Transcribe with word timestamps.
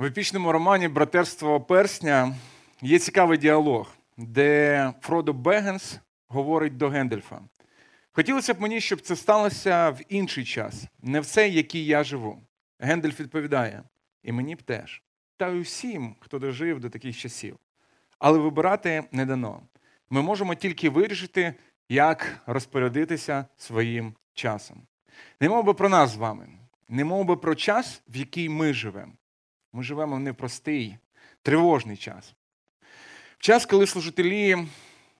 В 0.00 0.04
епічному 0.04 0.52
романі 0.52 0.88
Братерство 0.88 1.60
персня 1.60 2.34
є 2.82 2.98
цікавий 2.98 3.38
діалог, 3.38 3.94
де 4.16 4.92
Фродо 5.00 5.32
Бегенс 5.32 6.00
говорить 6.28 6.76
до 6.76 6.88
Гендельфа. 6.88 7.40
Хотілося 8.12 8.54
б 8.54 8.60
мені, 8.60 8.80
щоб 8.80 9.00
це 9.00 9.16
сталося 9.16 9.90
в 9.90 10.00
інший 10.08 10.44
час, 10.44 10.84
не 11.02 11.20
в 11.20 11.26
цей, 11.26 11.54
який 11.54 11.86
я 11.86 12.04
живу. 12.04 12.42
Гендельф 12.78 13.20
відповідає: 13.20 13.82
і 14.22 14.32
мені 14.32 14.54
б 14.54 14.62
теж, 14.62 15.02
та 15.36 15.48
й 15.48 15.60
усім, 15.60 16.16
хто 16.20 16.38
дожив 16.38 16.80
до 16.80 16.90
таких 16.90 17.18
часів. 17.18 17.56
Але 18.18 18.38
вибирати 18.38 19.04
не 19.12 19.26
дано. 19.26 19.62
Ми 20.10 20.22
можемо 20.22 20.54
тільки 20.54 20.90
вирішити, 20.90 21.54
як 21.88 22.42
розпорядитися 22.46 23.46
своїм 23.56 24.14
часом. 24.34 24.82
Не 25.40 25.48
мов 25.48 25.64
би 25.64 25.74
про 25.74 25.88
нас 25.88 26.10
з 26.10 26.16
вами, 26.16 26.48
не 26.88 27.04
мов 27.04 27.24
би 27.24 27.36
про 27.36 27.54
час, 27.54 28.02
в 28.08 28.16
який 28.16 28.48
ми 28.48 28.72
живемо. 28.72 29.12
Ми 29.72 29.82
живемо 29.82 30.16
в 30.16 30.20
непростий, 30.20 30.96
тривожний 31.42 31.96
час. 31.96 32.34
В 33.38 33.42
час, 33.42 33.66
коли 33.66 33.86
служителі 33.86 34.56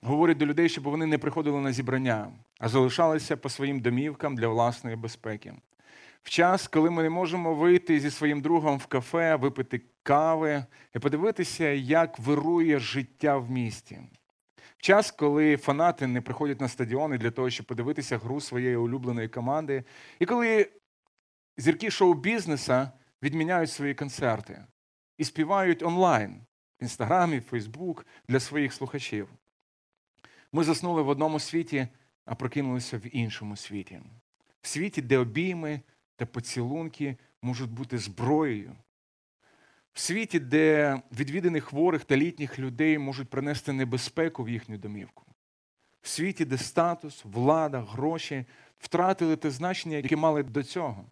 говорять 0.03 0.37
до 0.37 0.47
людей, 0.47 0.69
щоб 0.69 0.85
вони 0.85 1.07
не 1.07 1.19
приходили 1.19 1.61
на 1.61 1.73
зібрання, 1.73 2.33
а 2.59 2.69
залишалися 2.69 3.37
по 3.37 3.49
своїм 3.49 3.81
домівкам 3.81 4.37
для 4.37 4.49
власної 4.49 4.97
безпеки. 4.97 5.55
В 6.23 6.31
час, 6.31 6.69
коли 6.69 6.91
ми 6.91 7.03
не 7.03 7.11
можемо 7.11 7.55
вийти 7.55 8.01
зі 8.01 8.11
своїм 8.11 8.41
другом 8.41 8.79
в 8.79 8.87
кафе, 8.87 9.37
випити 9.37 9.83
кави 10.03 10.65
і 10.97 10.99
подивитися, 10.99 11.69
як 11.69 12.19
вирує 12.19 12.79
життя 12.79 13.37
в 13.37 13.51
місті. 13.51 13.99
В 14.77 14.83
час, 14.83 15.11
коли 15.11 15.57
фанати 15.57 16.07
не 16.07 16.21
приходять 16.21 16.61
на 16.61 16.69
стадіони 16.69 17.19
для 17.19 17.31
того, 17.31 17.51
щоб 17.51 17.67
подивитися 17.67 18.19
гру 18.19 18.41
своєї 18.41 18.77
улюбленої 18.77 19.29
команди, 19.29 19.85
і 20.19 20.27
коли 20.27 20.71
зірки 21.57 21.91
шоу-бізнеса 21.91 22.93
відміняють 23.23 23.71
свої 23.71 23.95
концерти 23.95 24.65
і 25.19 25.25
співають 25.25 25.83
онлайн 25.83 26.41
в 26.81 26.83
інстаграмі, 26.83 27.41
Фейсбук 27.41 28.07
для 28.29 28.41
своїх 28.41 28.73
слухачів. 28.73 29.29
Ми 30.53 30.65
заснули 30.65 31.03
в 31.03 31.09
одному 31.09 31.41
світі, 31.41 31.89
а 32.25 32.35
прокинулися 32.35 32.99
в 32.99 33.17
іншому 33.17 33.57
світі. 33.57 34.01
В 34.61 34.69
світі, 34.69 35.03
де 35.03 35.19
обійми 35.19 35.81
та 36.17 36.27
поцілунки 36.27 37.17
можуть 37.43 37.71
бути 37.71 37.99
зброєю. 37.99 38.77
В 39.93 40.01
світі, 40.01 40.39
де 40.41 41.03
відвіданих 41.13 41.65
хворих 41.65 42.05
та 42.05 42.17
літніх 42.17 42.59
людей 42.59 42.99
можуть 42.99 43.31
принести 43.31 43.73
небезпеку 43.73 44.45
в 44.45 44.49
їхню 44.49 44.79
домівку. 44.79 45.25
В 46.03 46.09
світі, 46.09 46.45
де 46.45 46.59
статус, 46.59 47.25
влада, 47.25 47.81
гроші 47.81 48.45
втратили 48.79 49.37
те 49.37 49.51
значення, 49.51 49.97
яке 49.97 50.17
мали 50.17 50.43
до 50.43 50.63
цього. 50.63 51.05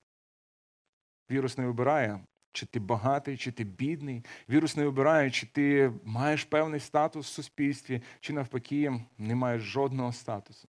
Вірус 1.30 1.58
не 1.58 1.66
вибирає, 1.66 2.20
чи 2.52 2.66
ти 2.66 2.80
багатий, 2.80 3.36
чи 3.36 3.52
ти 3.52 3.64
бідний. 3.64 4.24
Вірус 4.48 4.76
не 4.76 4.84
вибирає, 4.84 5.30
чи 5.30 5.46
ти 5.46 5.92
маєш 6.04 6.44
певний 6.44 6.80
статус 6.80 7.26
в 7.26 7.32
суспільстві, 7.32 8.02
чи 8.20 8.32
навпаки 8.32 9.00
не 9.18 9.34
маєш 9.34 9.62
жодного 9.62 10.12
статусу. 10.12 10.68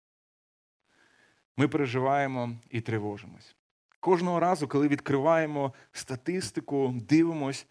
Ми 1.56 1.68
переживаємо 1.68 2.52
і 2.70 2.80
тривожимось. 2.80 3.56
Кожного 4.00 4.40
разу, 4.40 4.68
коли 4.68 4.88
відкриваємо 4.88 5.74
статистику, 5.92 6.94
дивимось, 7.08 7.66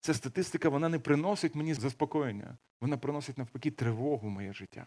ця 0.00 0.14
статистика 0.14 0.68
вона 0.68 0.88
не 0.88 0.98
приносить 0.98 1.54
мені 1.54 1.74
заспокоєння, 1.74 2.58
вона 2.80 2.98
приносить 2.98 3.38
навпаки 3.38 3.70
тривогу 3.70 4.28
в 4.28 4.30
моє 4.30 4.52
життя. 4.52 4.86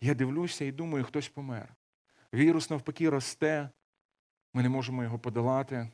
Я 0.00 0.14
дивлюся 0.14 0.64
і 0.64 0.72
думаю, 0.72 1.04
хтось 1.04 1.28
помер. 1.28 1.74
Вірус 2.34 2.70
навпаки 2.70 3.10
росте, 3.10 3.70
ми 4.54 4.62
не 4.62 4.68
можемо 4.68 5.02
його 5.02 5.18
подолати. 5.18 5.88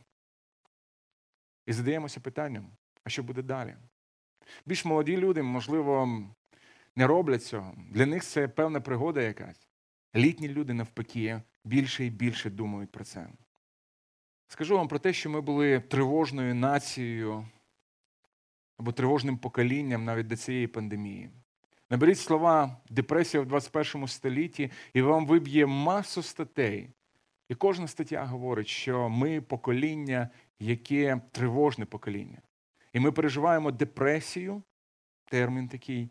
І 1.66 1.72
задаємося 1.72 2.20
питанням, 2.20 2.70
а 3.04 3.08
що 3.08 3.22
буде 3.22 3.42
далі? 3.42 3.76
Більш 4.66 4.84
молоді 4.84 5.16
люди, 5.16 5.42
можливо, 5.42 6.22
не 6.96 7.06
роблять 7.06 7.44
цього. 7.44 7.74
Для 7.90 8.06
них 8.06 8.24
це 8.24 8.48
певна 8.48 8.80
пригода 8.80 9.22
якась. 9.22 9.68
Літні 10.16 10.48
люди, 10.48 10.74
навпаки, 10.74 11.42
більше 11.64 12.04
і 12.04 12.10
більше 12.10 12.50
думають 12.50 12.92
про 12.92 13.04
це. 13.04 13.28
Скажу 14.48 14.76
вам 14.76 14.88
про 14.88 14.98
те, 14.98 15.12
що 15.12 15.30
ми 15.30 15.40
були 15.40 15.80
тривожною 15.80 16.54
нацією 16.54 17.46
або 18.78 18.92
тривожним 18.92 19.38
поколінням 19.38 20.04
навіть 20.04 20.26
до 20.26 20.36
цієї 20.36 20.66
пандемії. 20.66 21.30
Наберіть 21.90 22.18
слова 22.18 22.76
депресія 22.90 23.42
в 23.42 23.46
21 23.46 24.08
столітті, 24.08 24.70
і 24.94 25.02
вам 25.02 25.26
виб'є 25.26 25.66
масу 25.66 26.22
статей. 26.22 26.90
І 27.48 27.54
кожна 27.54 27.88
стаття 27.88 28.24
говорить, 28.24 28.68
що 28.68 29.08
ми 29.08 29.40
покоління, 29.40 30.28
яке 30.60 31.20
тривожне 31.32 31.84
покоління. 31.84 32.38
І 32.92 33.00
ми 33.00 33.12
переживаємо 33.12 33.70
депресію, 33.70 34.62
термін 35.24 35.68
такий, 35.68 36.10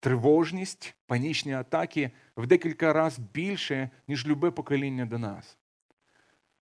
тривожність, 0.00 0.94
панічні 1.06 1.52
атаки 1.52 2.10
в 2.36 2.46
декілька 2.46 2.92
разів 2.92 3.24
більше, 3.32 3.90
ніж 4.08 4.26
любе 4.26 4.50
покоління 4.50 5.06
до 5.06 5.18
нас. 5.18 5.58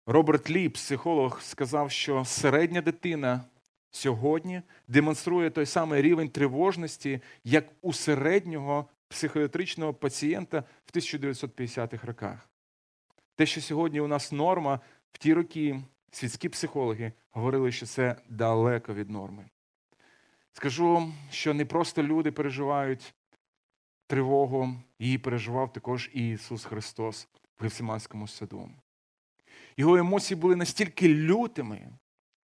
Роберт 0.05 0.49
Лі, 0.49 0.69
психолог, 0.69 1.41
сказав, 1.41 1.91
що 1.91 2.25
середня 2.25 2.81
дитина 2.81 3.45
сьогодні 3.91 4.61
демонструє 4.87 5.49
той 5.49 5.65
самий 5.65 6.01
рівень 6.01 6.29
тривожності, 6.29 7.21
як 7.43 7.65
у 7.81 7.93
середнього 7.93 8.89
психіатричного 9.07 9.93
пацієнта 9.93 10.63
в 10.85 10.97
1950-х 10.97 12.07
роках. 12.07 12.49
Те, 13.35 13.45
що 13.45 13.61
сьогодні 13.61 13.99
у 13.99 14.07
нас 14.07 14.31
норма, 14.31 14.79
в 15.11 15.17
ті 15.17 15.33
роки 15.33 15.81
світські 16.11 16.49
психологи 16.49 17.11
говорили, 17.31 17.71
що 17.71 17.85
це 17.85 18.15
далеко 18.29 18.93
від 18.93 19.09
норми. 19.09 19.49
Скажу, 20.53 21.13
що 21.31 21.53
не 21.53 21.65
просто 21.65 22.03
люди 22.03 22.31
переживають 22.31 23.13
тривогу, 24.07 24.75
її 24.99 25.17
переживав 25.17 25.73
також 25.73 26.09
і 26.13 26.29
Ісус 26.29 26.65
Христос 26.65 27.27
в 27.59 27.63
Гефсиманському 27.63 28.27
саду. 28.27 28.69
Його 29.77 29.97
емоції 29.97 30.39
були 30.39 30.55
настільки 30.55 31.09
лютими, 31.09 31.89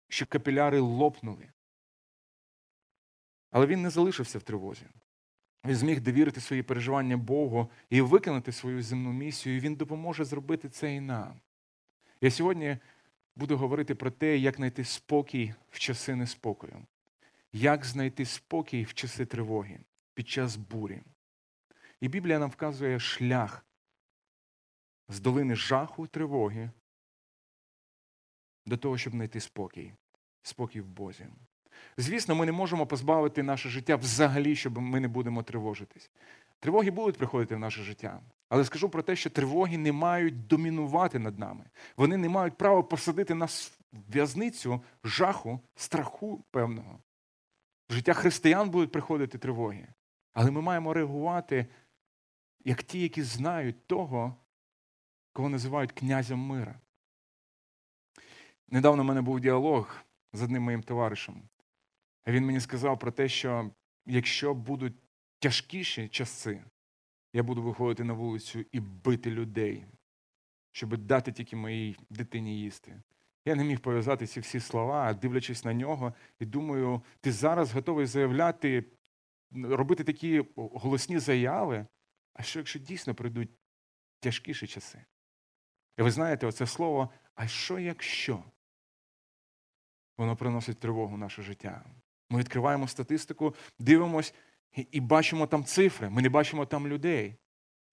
що 0.09 0.27
капіляри 0.27 0.81
лопнули. 0.81 1.49
Але 3.51 3.67
він 3.67 3.83
не 3.83 3.91
залишився 3.91 4.39
в 4.39 4.43
тривозі. 4.43 4.87
Він 5.65 5.77
зміг 5.77 6.01
довірити 6.01 6.41
свої 6.41 6.63
переживання 6.63 7.17
Богу 7.17 7.71
і 7.91 8.01
виконати 8.01 8.53
свою 8.53 8.83
земну 8.83 9.13
місію, 9.13 9.57
і 9.57 9.61
він 9.61 9.75
допоможе 9.75 10.25
зробити 10.25 10.69
це 10.69 10.95
і 10.95 11.01
нам. 11.01 11.41
Я 12.21 12.31
сьогодні 12.31 12.79
буду 13.37 13.57
говорити 13.57 13.95
про 13.95 14.11
те, 14.11 14.39
як 14.39 14.57
знайти 14.57 14.85
спокій 14.85 15.55
в 15.71 15.79
часи 15.79 16.15
неспокою, 16.15 16.87
як 17.53 17.85
знайти 17.85 18.25
спокій 18.25 18.85
в 18.85 18.95
часи 18.95 19.27
тривоги 19.27 19.81
під 20.15 20.29
час 20.29 20.57
бурі. 20.57 21.03
І 22.01 22.09
Біблія 22.09 22.39
нам 22.39 22.51
вказує 22.51 23.01
шлях 23.01 23.67
з 25.09 25.21
долини 25.21 25.57
жаху 25.57 26.07
тривоги 26.07 26.71
до 28.67 28.77
того, 28.77 28.99
щоб 28.99 29.13
знайти 29.13 29.41
спокій, 29.41 29.93
спокій 30.43 30.81
в 30.81 30.87
Бозі. 30.87 31.27
Звісно, 31.97 32.35
ми 32.35 32.47
не 32.47 32.53
можемо 32.53 32.87
позбавити 32.87 33.43
наше 33.43 33.69
життя 33.69 33.97
взагалі, 33.97 34.57
щоб 34.57 34.79
ми 34.79 35.01
не 35.01 35.09
будемо 35.09 35.43
тривожитись. 35.43 36.11
Тривоги 36.61 36.91
будуть 36.91 37.19
приходити 37.19 37.55
в 37.55 37.59
наше 37.59 37.83
життя. 37.83 38.21
Але 38.53 38.65
скажу 38.65 38.89
про 38.89 39.03
те, 39.03 39.17
що 39.17 39.31
тривоги 39.31 39.79
не 39.79 39.93
мають 39.93 40.47
домінувати 40.47 41.19
над 41.19 41.39
нами. 41.39 41.65
Вони 41.97 42.17
не 42.17 42.29
мають 42.29 42.57
права 42.57 42.83
посадити 42.83 43.35
нас 43.35 43.79
в 43.93 44.13
в'язницю 44.13 44.85
жаху, 45.05 45.61
страху 45.75 46.45
певного. 46.51 46.99
В 47.91 47.93
життя 47.93 48.13
християн 48.13 48.71
будуть 48.71 48.93
приходити 48.93 49.39
тривоги. 49.39 49.89
Але 50.33 50.51
ми 50.51 50.61
маємо 50.61 50.95
реагувати 50.95 51.67
як 52.65 52.83
ті, 52.83 53.01
які 53.01 53.23
знають 53.23 53.87
того, 53.87 54.37
кого 55.33 55.49
називають 55.49 55.93
князем 55.93 56.39
мира. 56.39 56.81
Недавно 58.69 59.03
в 59.03 59.07
мене 59.07 59.23
був 59.23 59.41
діалог 59.41 59.97
з 60.33 60.43
одним 60.43 60.63
моїм 60.63 60.83
товаришем. 60.83 61.43
Він 62.27 62.47
мені 62.47 62.61
сказав 62.61 62.99
про 62.99 63.13
те, 63.13 63.29
що 63.29 63.71
якщо 64.07 64.55
будуть 64.55 64.95
тяжкіші 65.39 66.09
часи, 66.09 66.65
я 67.33 67.43
буду 67.43 67.63
виходити 67.63 68.05
на 68.05 68.13
вулицю 68.13 68.65
і 68.73 68.81
бити 68.81 69.31
людей, 69.31 69.87
щоб 70.73 70.97
дати 70.97 71.33
тільки 71.33 71.57
моїй 71.57 71.97
дитині 72.11 72.61
їсти. 72.61 73.03
Я 73.45 73.55
не 73.55 73.65
міг 73.65 73.81
пов'язати 73.81 74.27
ці 74.27 74.41
всі 74.41 74.61
слова, 74.61 75.15
дивлячись 75.15 75.65
на 75.65 75.75
нього, 75.75 76.15
і 76.41 76.47
думаю, 76.47 77.03
ти 77.21 77.33
зараз 77.33 77.73
готовий 77.73 78.07
заявляти, 78.07 78.85
робити 79.53 80.05
такі 80.05 80.45
голосні 80.57 81.19
заяви. 81.19 81.87
А 82.35 82.43
що, 82.43 82.59
якщо 82.59 82.79
дійсно 82.79 83.15
прийдуть 83.15 83.51
тяжкіші 84.21 84.67
часи? 84.67 85.05
І 85.99 86.03
ви 86.03 86.11
знаєте, 86.11 86.47
оце 86.47 86.67
слово, 86.67 87.11
а 87.35 87.47
що 87.47 87.79
якщо? 87.79 88.45
Воно 90.19 90.37
приносить 90.37 90.81
тривогу 90.81 91.15
в 91.15 91.19
наше 91.19 91.43
життя. 91.43 91.85
Ми 92.31 92.39
відкриваємо 92.39 92.89
статистику, 92.89 93.55
дивимось 93.79 94.35
і, 94.75 95.01
бачимо 95.01 95.47
там 95.47 95.65
цифри, 95.65 96.11
ми 96.11 96.23
не 96.23 96.29
бачимо 96.29 96.67
там 96.67 96.89
людей. 96.89 97.37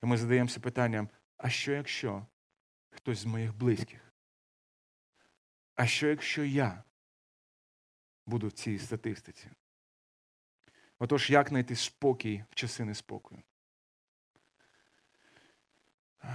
І 0.04 0.06
ми 0.06 0.18
задаємося 0.18 0.60
питанням: 0.60 1.10
а 1.38 1.50
що 1.50 1.72
якщо 1.72 2.26
хтось 2.90 3.20
з 3.20 3.26
моїх 3.26 3.56
близьких? 3.56 4.14
А 5.76 5.88
що 5.88 6.08
якщо 6.08 6.44
я 6.44 6.84
буду 8.26 8.48
в 8.48 8.52
цій 8.52 8.80
статистиці. 8.80 9.48
Отож, 11.00 11.30
як 11.30 11.50
знайти 11.50 11.76
спокій 11.76 12.44
в 12.50 12.56
часи 12.56 12.86
неспокою? 12.86 13.42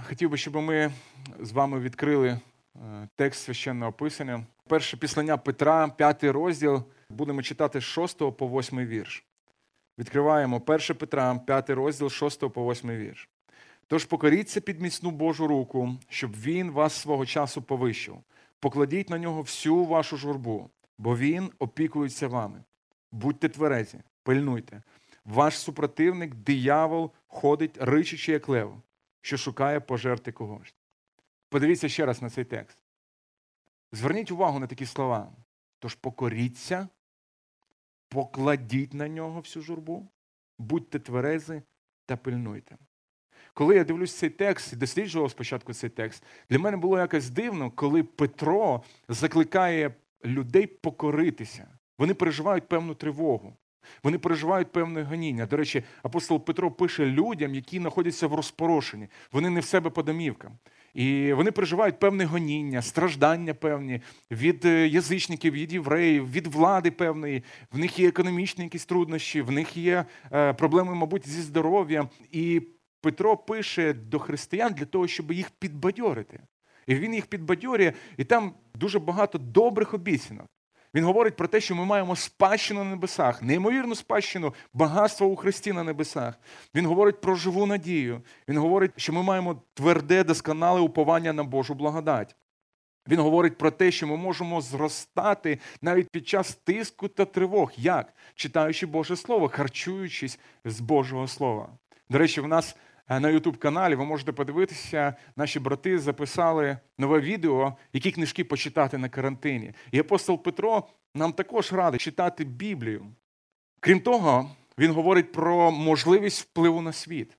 Хотів 0.03 0.29
би, 0.29 0.37
щоб 0.37 0.55
ми 0.55 0.91
з 1.39 1.51
вами 1.51 1.79
відкрили 1.79 2.39
е, 2.75 3.09
текст 3.15 3.43
священного 3.43 3.93
писання. 3.93 4.45
Перше 4.67 4.97
післання 4.97 5.37
Петра, 5.37 5.87
п'ятий 5.87 6.31
розділ, 6.31 6.83
будемо 7.09 7.41
читати 7.41 7.79
з 7.79 7.83
6 7.83 8.17
по 8.17 8.59
8 8.59 8.79
вірш. 8.79 9.25
Відкриваємо 9.97 10.61
1 10.65 10.95
Петра, 10.95 11.35
5 11.35 11.69
розділ, 11.69 12.09
6 12.09 12.39
по 12.39 12.71
8 12.71 12.89
вірш. 12.89 13.29
Тож 13.87 14.05
покоріться 14.05 14.61
під 14.61 14.81
міцну 14.81 15.11
Божу 15.11 15.47
руку, 15.47 15.97
щоб 16.09 16.35
він 16.35 16.71
вас 16.71 16.93
свого 16.93 17.25
часу 17.25 17.61
повищив. 17.61 18.17
Покладіть 18.59 19.09
на 19.09 19.17
нього 19.17 19.41
всю 19.41 19.85
вашу 19.85 20.17
журбу, 20.17 20.69
бо 20.97 21.17
він 21.17 21.51
опікується 21.59 22.27
вами. 22.27 22.63
Будьте 23.11 23.49
тверезі, 23.49 23.99
пильнуйте. 24.23 24.81
Ваш 25.25 25.59
супротивник, 25.59 26.35
диявол, 26.35 27.11
ходить, 27.27 27.77
ричучи, 27.79 28.31
як 28.31 28.49
лев, 28.49 28.81
що 29.21 29.37
шукає 29.37 29.79
пожерти 29.79 30.31
когось. 30.31 30.73
Подивіться 31.49 31.89
ще 31.89 32.05
раз 32.05 32.21
на 32.21 32.29
цей 32.29 32.43
текст. 32.43 32.77
Зверніть 33.91 34.31
увагу 34.31 34.59
на 34.59 34.67
такі 34.67 34.85
слова. 34.85 35.31
Тож 35.79 35.95
покоріться, 35.95 36.87
покладіть 38.09 38.93
на 38.93 39.07
нього 39.07 39.39
всю 39.39 39.63
журбу, 39.63 40.07
будьте 40.59 40.99
тверези 40.99 41.61
та 42.05 42.17
пильнуйте. 42.17 42.77
Коли 43.53 43.75
я 43.75 43.83
дивлюсь 43.83 44.15
цей 44.15 44.29
текст 44.29 44.73
і 44.73 44.75
досліджував 44.75 45.31
спочатку 45.31 45.73
цей 45.73 45.89
текст, 45.89 46.23
для 46.49 46.59
мене 46.59 46.77
було 46.77 46.97
якось 46.97 47.29
дивно, 47.29 47.71
коли 47.71 48.03
Петро 48.03 48.83
закликає 49.09 49.93
людей 50.25 50.67
покоритися. 50.67 51.67
Вони 51.97 52.13
переживають 52.13 52.67
певну 52.67 52.95
тривогу. 52.95 53.57
Вони 54.03 54.17
переживають 54.17 54.71
певне 54.71 55.03
гоніння. 55.03 55.45
До 55.45 55.57
речі, 55.57 55.83
апостол 56.03 56.45
Петро 56.45 56.71
пише 56.71 57.05
людям, 57.05 57.55
які 57.55 57.79
знаходяться 57.79 58.27
в 58.27 58.33
розпорошенні. 58.33 59.07
Вони 59.31 59.49
не 59.49 59.59
в 59.59 59.65
себе 59.65 59.89
по 59.89 60.03
домівкам. 60.03 60.57
І 60.95 61.33
вони 61.33 61.51
переживають 61.51 61.99
певне 61.99 62.25
гоніння, 62.25 62.81
страждання 62.81 63.53
певні 63.53 64.01
від 64.31 64.65
е, 64.65 64.87
язичників, 64.87 65.53
від 65.53 65.73
євреїв, 65.73 66.31
від 66.31 66.47
влади 66.47 66.91
певної. 66.91 67.43
В 67.71 67.77
них 67.77 67.99
є 67.99 68.07
економічні 68.07 68.63
якісь 68.63 68.85
труднощі, 68.85 69.41
в 69.41 69.51
них 69.51 69.77
є 69.77 70.05
е, 70.31 70.53
проблеми, 70.53 70.95
мабуть, 70.95 71.27
зі 71.27 71.41
здоров'ям. 71.41 72.09
І 72.31 72.61
Петро 73.01 73.37
пише 73.37 73.93
до 73.93 74.19
християн 74.19 74.73
для 74.73 74.85
того, 74.85 75.07
щоб 75.07 75.31
їх 75.31 75.49
підбадьорити. 75.49 76.39
І 76.87 76.95
він 76.95 77.13
їх 77.13 77.25
підбадьорює, 77.25 77.93
і 78.17 78.23
там 78.23 78.53
дуже 78.75 78.99
багато 78.99 79.37
добрих 79.37 79.93
обіцянок. 79.93 80.47
Він 80.95 81.03
говорить 81.03 81.35
про 81.35 81.47
те, 81.47 81.61
що 81.61 81.75
ми 81.75 81.85
маємо 81.85 82.15
спадщину 82.15 82.83
на 82.83 82.89
небесах, 82.89 83.41
неймовірну 83.41 83.95
спадщину, 83.95 84.53
багатство 84.73 85.27
у 85.27 85.35
Христі 85.35 85.73
на 85.73 85.83
небесах. 85.83 86.33
Він 86.75 86.85
говорить 86.85 87.21
про 87.21 87.35
живу 87.35 87.65
надію. 87.65 88.21
Він 88.47 88.57
говорить, 88.57 88.91
що 88.95 89.13
ми 89.13 89.23
маємо 89.23 89.61
тверде, 89.73 90.23
досконале 90.23 90.81
уповання 90.81 91.33
на 91.33 91.43
Божу 91.43 91.73
благодать. 91.73 92.35
Він 93.07 93.19
говорить 93.19 93.57
про 93.57 93.71
те, 93.71 93.91
що 93.91 94.07
ми 94.07 94.17
можемо 94.17 94.61
зростати 94.61 95.59
навіть 95.81 96.09
під 96.09 96.27
час 96.27 96.55
тиску 96.55 97.07
та 97.07 97.25
тривог. 97.25 97.71
Як? 97.77 98.13
Читаючи 98.35 98.85
Боже 98.85 99.15
Слово, 99.15 99.49
харчуючись 99.49 100.39
з 100.65 100.79
Божого 100.79 101.27
Слова. 101.27 101.69
До 102.09 102.17
речі, 102.17 102.41
в 102.41 102.47
нас 102.47 102.75
на 103.09 103.19
youtube 103.19 103.57
каналі 103.57 103.95
ви 103.95 104.05
можете 104.05 104.31
подивитися, 104.31 105.15
наші 105.35 105.59
брати 105.59 105.99
записали 105.99 106.77
нове 106.97 107.19
відео, 107.19 107.77
які 107.93 108.11
книжки 108.11 108.43
почитати 108.43 108.97
на 108.97 109.09
карантині. 109.09 109.73
І 109.91 109.99
апостол 109.99 110.43
Петро 110.43 110.87
нам 111.15 111.33
також 111.33 111.73
радить 111.73 112.01
читати 112.01 112.43
Біблію. 112.43 113.05
Крім 113.79 113.99
того, 113.99 114.49
він 114.77 114.91
говорить 114.91 115.31
про 115.31 115.71
можливість 115.71 116.41
впливу 116.41 116.81
на 116.81 116.93
світ, 116.93 117.37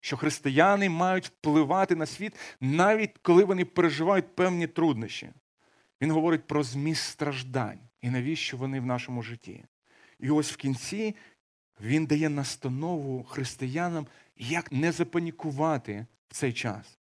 що 0.00 0.16
християни 0.16 0.88
мають 0.88 1.26
впливати 1.26 1.96
на 1.96 2.06
світ, 2.06 2.38
навіть 2.60 3.18
коли 3.22 3.44
вони 3.44 3.64
переживають 3.64 4.36
певні 4.36 4.66
труднощі. 4.66 5.30
Він 6.02 6.10
говорить 6.10 6.46
про 6.46 6.62
зміст 6.62 7.02
страждань 7.02 7.80
і 8.02 8.10
навіщо 8.10 8.56
вони 8.56 8.80
в 8.80 8.86
нашому 8.86 9.22
житті. 9.22 9.64
І 10.20 10.30
ось 10.30 10.52
в 10.52 10.56
кінці 10.56 11.14
він 11.80 12.06
дає 12.06 12.28
настанову 12.28 13.24
християнам, 13.24 14.06
як 14.38 14.72
не 14.72 14.92
запанікувати 14.92 16.06
в 16.28 16.34
цей 16.34 16.52
час. 16.52 16.98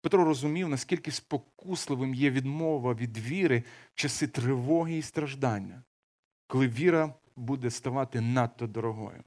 Петро 0.00 0.24
розумів, 0.24 0.68
наскільки 0.68 1.10
спокусливим 1.10 2.14
є 2.14 2.30
відмова 2.30 2.94
від 2.94 3.18
віри 3.18 3.62
в 3.94 3.94
часи 3.94 4.26
тривоги 4.26 4.96
і 4.96 5.02
страждання, 5.02 5.82
коли 6.46 6.68
віра 6.68 7.14
буде 7.36 7.70
ставати 7.70 8.20
надто 8.20 8.66
дорогою. 8.66 9.22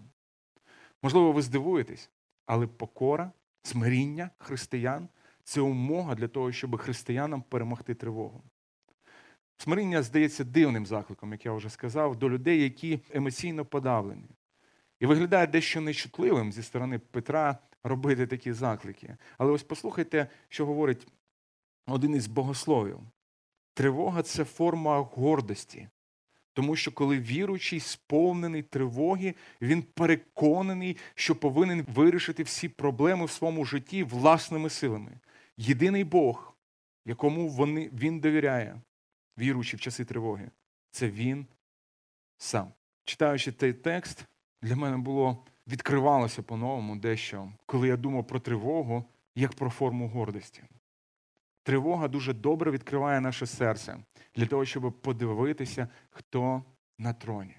Можливо, 1.03 1.31
ви 1.31 1.41
здивуєтесь, 1.41 2.09
але 2.45 2.67
покора, 2.67 3.31
смиріння 3.63 4.29
християн 4.38 5.09
це 5.44 5.61
умога 5.61 6.15
для 6.15 6.27
того, 6.27 6.51
щоб 6.51 6.77
християнам 6.77 7.41
перемогти 7.41 7.95
тривогу. 7.95 8.44
Смиріння 9.57 10.03
здається 10.03 10.44
дивним 10.44 10.85
закликом, 10.85 11.31
як 11.31 11.45
я 11.45 11.51
вже 11.51 11.69
сказав, 11.69 12.15
до 12.15 12.29
людей, 12.29 12.63
які 12.63 12.99
емоційно 13.13 13.65
подавлені. 13.65 14.29
І 14.99 15.05
виглядає 15.05 15.47
дещо 15.47 15.81
нечутливим 15.81 16.51
зі 16.51 16.63
сторони 16.63 16.99
Петра 16.99 17.57
робити 17.83 18.27
такі 18.27 18.53
заклики. 18.53 19.17
Але 19.38 19.51
ось 19.51 19.63
послухайте, 19.63 20.27
що 20.49 20.65
говорить 20.65 21.07
один 21.88 22.15
із 22.15 22.27
богословів. 22.27 22.99
Тривога 23.73 24.23
це 24.23 24.45
форма 24.45 24.99
гордості. 24.99 25.89
Тому 26.53 26.75
що 26.75 26.91
коли 26.91 27.19
віруючий 27.19 27.79
сповнений 27.79 28.63
тривоги, 28.63 29.35
він 29.61 29.81
переконаний, 29.83 30.97
що 31.15 31.35
повинен 31.35 31.81
вирішити 31.81 32.44
всі 32.44 32.69
проблеми 32.69 33.25
в 33.25 33.31
своєму 33.31 33.65
житті 33.65 34.03
власними 34.03 34.69
силами. 34.69 35.11
Єдиний 35.57 36.03
Бог, 36.03 36.53
якому 37.05 37.49
вони, 37.49 37.89
він 37.94 38.19
довіряє, 38.19 38.81
віруючи 39.38 39.77
в 39.77 39.79
часи 39.79 40.05
тривоги, 40.05 40.51
це 40.91 41.09
він 41.09 41.45
сам. 42.38 42.73
Читаючи 43.05 43.51
цей 43.51 43.73
текст, 43.73 44.25
для 44.62 44.75
мене 44.75 44.98
було 44.98 45.45
відкривалося 45.68 46.44
по-новому 46.44 46.95
дещо, 46.95 47.51
коли 47.65 47.88
я 47.88 47.98
думав 47.98 48.27
про 48.27 48.39
тривогу 48.39 49.04
як 49.36 49.54
про 49.54 49.69
форму 49.69 50.07
гордості. 50.07 50.63
Тривога 51.63 52.07
дуже 52.07 52.33
добре 52.33 52.71
відкриває 52.71 53.21
наше 53.21 53.45
серце 53.45 53.98
для 54.36 54.45
того, 54.45 54.65
щоб 54.65 55.01
подивитися, 55.01 55.88
хто 56.09 56.63
на 57.00 57.13
троні. 57.13 57.56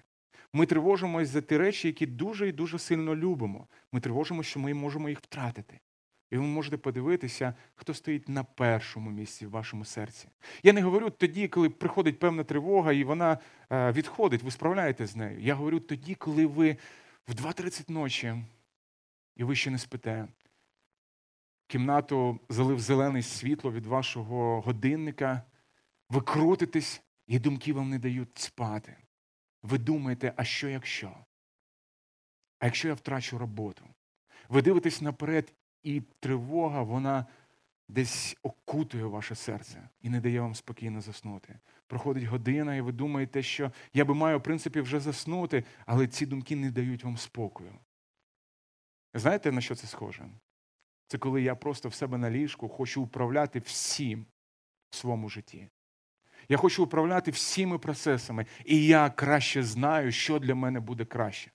Ми 0.52 0.66
тривожимося 0.66 1.26
за 1.26 1.40
ті 1.40 1.56
речі, 1.56 1.88
які 1.88 2.06
дуже 2.06 2.48
і 2.48 2.52
дуже 2.52 2.78
сильно 2.78 3.16
любимо. 3.16 3.66
Ми 3.92 4.00
тривожимося, 4.00 4.50
що 4.50 4.60
ми 4.60 4.74
можемо 4.74 5.08
їх 5.08 5.18
втратити. 5.18 5.80
І 6.30 6.36
ви 6.36 6.42
можете 6.42 6.76
подивитися, 6.76 7.54
хто 7.74 7.94
стоїть 7.94 8.28
на 8.28 8.44
першому 8.44 9.10
місці 9.10 9.46
в 9.46 9.50
вашому 9.50 9.84
серці. 9.84 10.28
Я 10.62 10.72
не 10.72 10.82
говорю 10.82 11.10
тоді, 11.10 11.48
коли 11.48 11.70
приходить 11.70 12.18
певна 12.18 12.44
тривога 12.44 12.92
і 12.92 13.04
вона 13.04 13.38
е, 13.70 13.92
відходить, 13.92 14.42
ви 14.42 14.50
справляєте 14.50 15.06
з 15.06 15.16
нею. 15.16 15.40
Я 15.40 15.54
говорю 15.54 15.80
тоді, 15.80 16.14
коли 16.14 16.46
ви 16.46 16.76
в 17.28 17.32
2.30 17.32 17.90
ночі 17.90 18.34
і 19.36 19.44
ви 19.44 19.56
ще 19.56 19.70
не 19.70 19.78
спите. 19.78 20.28
Кімнату 21.66 22.40
залив 22.48 22.80
зелене 22.80 23.22
світло 23.22 23.72
від 23.72 23.86
вашого 23.86 24.60
годинника, 24.60 25.42
ви 26.08 26.20
крутитесь, 26.20 27.02
і 27.26 27.38
думки 27.38 27.72
вам 27.72 27.90
не 27.90 27.98
дають 27.98 28.38
спати. 28.38 28.96
Ви 29.62 29.78
думаєте, 29.78 30.32
а 30.36 30.44
що 30.44 30.68
якщо? 30.68 31.16
А 32.58 32.66
якщо 32.66 32.88
я 32.88 32.94
втрачу 32.94 33.38
роботу? 33.38 33.84
Ви 34.48 34.62
дивитесь 34.62 35.00
наперед 35.00 35.52
і 35.82 36.02
тривога, 36.20 36.82
вона 36.82 37.26
десь 37.88 38.36
окутує 38.42 39.04
ваше 39.04 39.34
серце 39.34 39.88
і 40.02 40.08
не 40.08 40.20
дає 40.20 40.40
вам 40.40 40.54
спокійно 40.54 41.00
заснути. 41.00 41.58
Проходить 41.86 42.24
година, 42.24 42.76
і 42.76 42.80
ви 42.80 42.92
думаєте, 42.92 43.42
що 43.42 43.72
я 43.94 44.04
би 44.04 44.14
маю, 44.14 44.38
в 44.38 44.42
принципі, 44.42 44.80
вже 44.80 45.00
заснути, 45.00 45.64
але 45.86 46.06
ці 46.06 46.26
думки 46.26 46.56
не 46.56 46.70
дають 46.70 47.04
вам 47.04 47.16
спокою. 47.16 47.72
Знаєте, 49.14 49.52
на 49.52 49.60
що 49.60 49.74
це 49.74 49.86
схоже? 49.86 50.28
Це 51.06 51.18
коли 51.18 51.42
я 51.42 51.54
просто 51.54 51.88
в 51.88 51.94
себе 51.94 52.18
на 52.18 52.30
ліжку 52.30 52.68
хочу 52.68 53.02
управляти 53.02 53.58
всім 53.58 54.26
в 54.90 54.96
своєму 54.96 55.28
житті. 55.28 55.68
Я 56.48 56.56
хочу 56.56 56.84
управляти 56.84 57.30
всіми 57.30 57.78
процесами, 57.78 58.46
і 58.64 58.86
я 58.86 59.10
краще 59.10 59.62
знаю, 59.62 60.12
що 60.12 60.38
для 60.38 60.54
мене 60.54 60.80
буде 60.80 61.04
краще. 61.04 61.50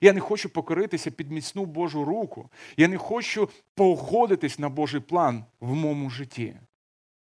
Я 0.00 0.12
не 0.12 0.20
хочу 0.20 0.48
покоритися 0.48 1.10
під 1.10 1.30
міцну 1.30 1.64
Божу 1.64 2.04
руку. 2.04 2.50
Я 2.76 2.88
не 2.88 2.96
хочу 2.96 3.48
погодитись 3.74 4.58
на 4.58 4.68
Божий 4.68 5.00
план 5.00 5.44
в 5.60 5.74
моєму 5.74 6.10
житті. 6.10 6.54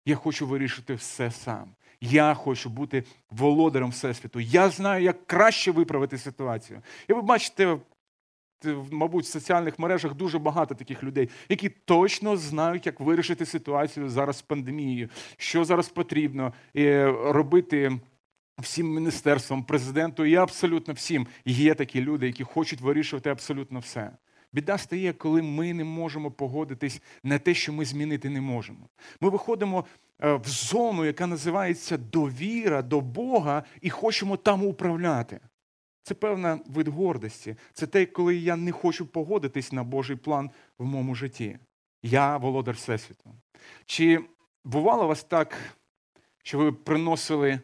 Я 0.05 0.15
хочу 0.15 0.47
вирішити 0.47 0.93
все 0.93 1.31
сам. 1.31 1.75
Я 2.01 2.33
хочу 2.33 2.69
бути 2.69 3.03
володарем 3.29 3.89
Всесвіту. 3.89 4.39
Я 4.39 4.69
знаю, 4.69 5.03
як 5.03 5.27
краще 5.27 5.71
виправити 5.71 6.17
ситуацію. 6.17 6.81
І 7.07 7.13
ви 7.13 7.21
бачите, 7.21 7.77
мабуть, 8.91 9.25
в 9.25 9.27
соціальних 9.27 9.79
мережах 9.79 10.13
дуже 10.13 10.39
багато 10.39 10.75
таких 10.75 11.03
людей, 11.03 11.29
які 11.49 11.69
точно 11.69 12.37
знають, 12.37 12.85
як 12.85 12.99
вирішити 12.99 13.45
ситуацію 13.45 14.09
зараз 14.09 14.37
з 14.37 14.41
пандемією, 14.41 15.09
що 15.37 15.65
зараз 15.65 15.89
потрібно 15.89 16.53
робити 17.23 17.99
всім 18.61 18.93
міністерствам, 18.93 19.63
президенту 19.63 20.25
і 20.25 20.35
абсолютно 20.35 20.93
всім 20.93 21.27
є 21.45 21.75
такі 21.75 22.01
люди, 22.01 22.25
які 22.25 22.43
хочуть 22.43 22.81
вирішувати 22.81 23.29
абсолютно 23.29 23.79
все. 23.79 24.11
Біда 24.53 24.77
стає, 24.77 25.13
коли 25.13 25.41
ми 25.41 25.73
не 25.73 25.83
можемо 25.83 26.31
погодитись 26.31 27.01
на 27.23 27.39
те, 27.39 27.53
що 27.53 27.73
ми 27.73 27.85
змінити 27.85 28.29
не 28.29 28.41
можемо. 28.41 28.89
Ми 29.21 29.29
виходимо 29.29 29.85
е, 30.19 30.33
в 30.33 30.47
зону, 30.47 31.05
яка 31.05 31.27
називається 31.27 31.97
довіра 31.97 32.81
до 32.81 33.01
Бога, 33.01 33.63
і 33.81 33.89
хочемо 33.89 34.37
там 34.37 34.65
управляти. 34.65 35.39
Це 36.03 36.13
певна 36.13 36.59
вид 36.65 36.87
гордості. 36.87 37.55
Це 37.73 37.87
те, 37.87 38.05
коли 38.05 38.35
я 38.35 38.55
не 38.55 38.71
хочу 38.71 39.05
погодитись 39.05 39.71
на 39.71 39.83
Божий 39.83 40.15
план 40.15 40.51
в 40.77 40.85
моєму 40.85 41.15
житті. 41.15 41.57
Я 42.03 42.37
володар 42.37 42.75
Всесвіту. 42.75 43.31
Чи 43.85 44.19
бувало 44.63 45.05
у 45.05 45.07
вас 45.07 45.23
так, 45.23 45.57
що 46.43 46.57
ви 46.57 46.71
приносили 46.71 47.59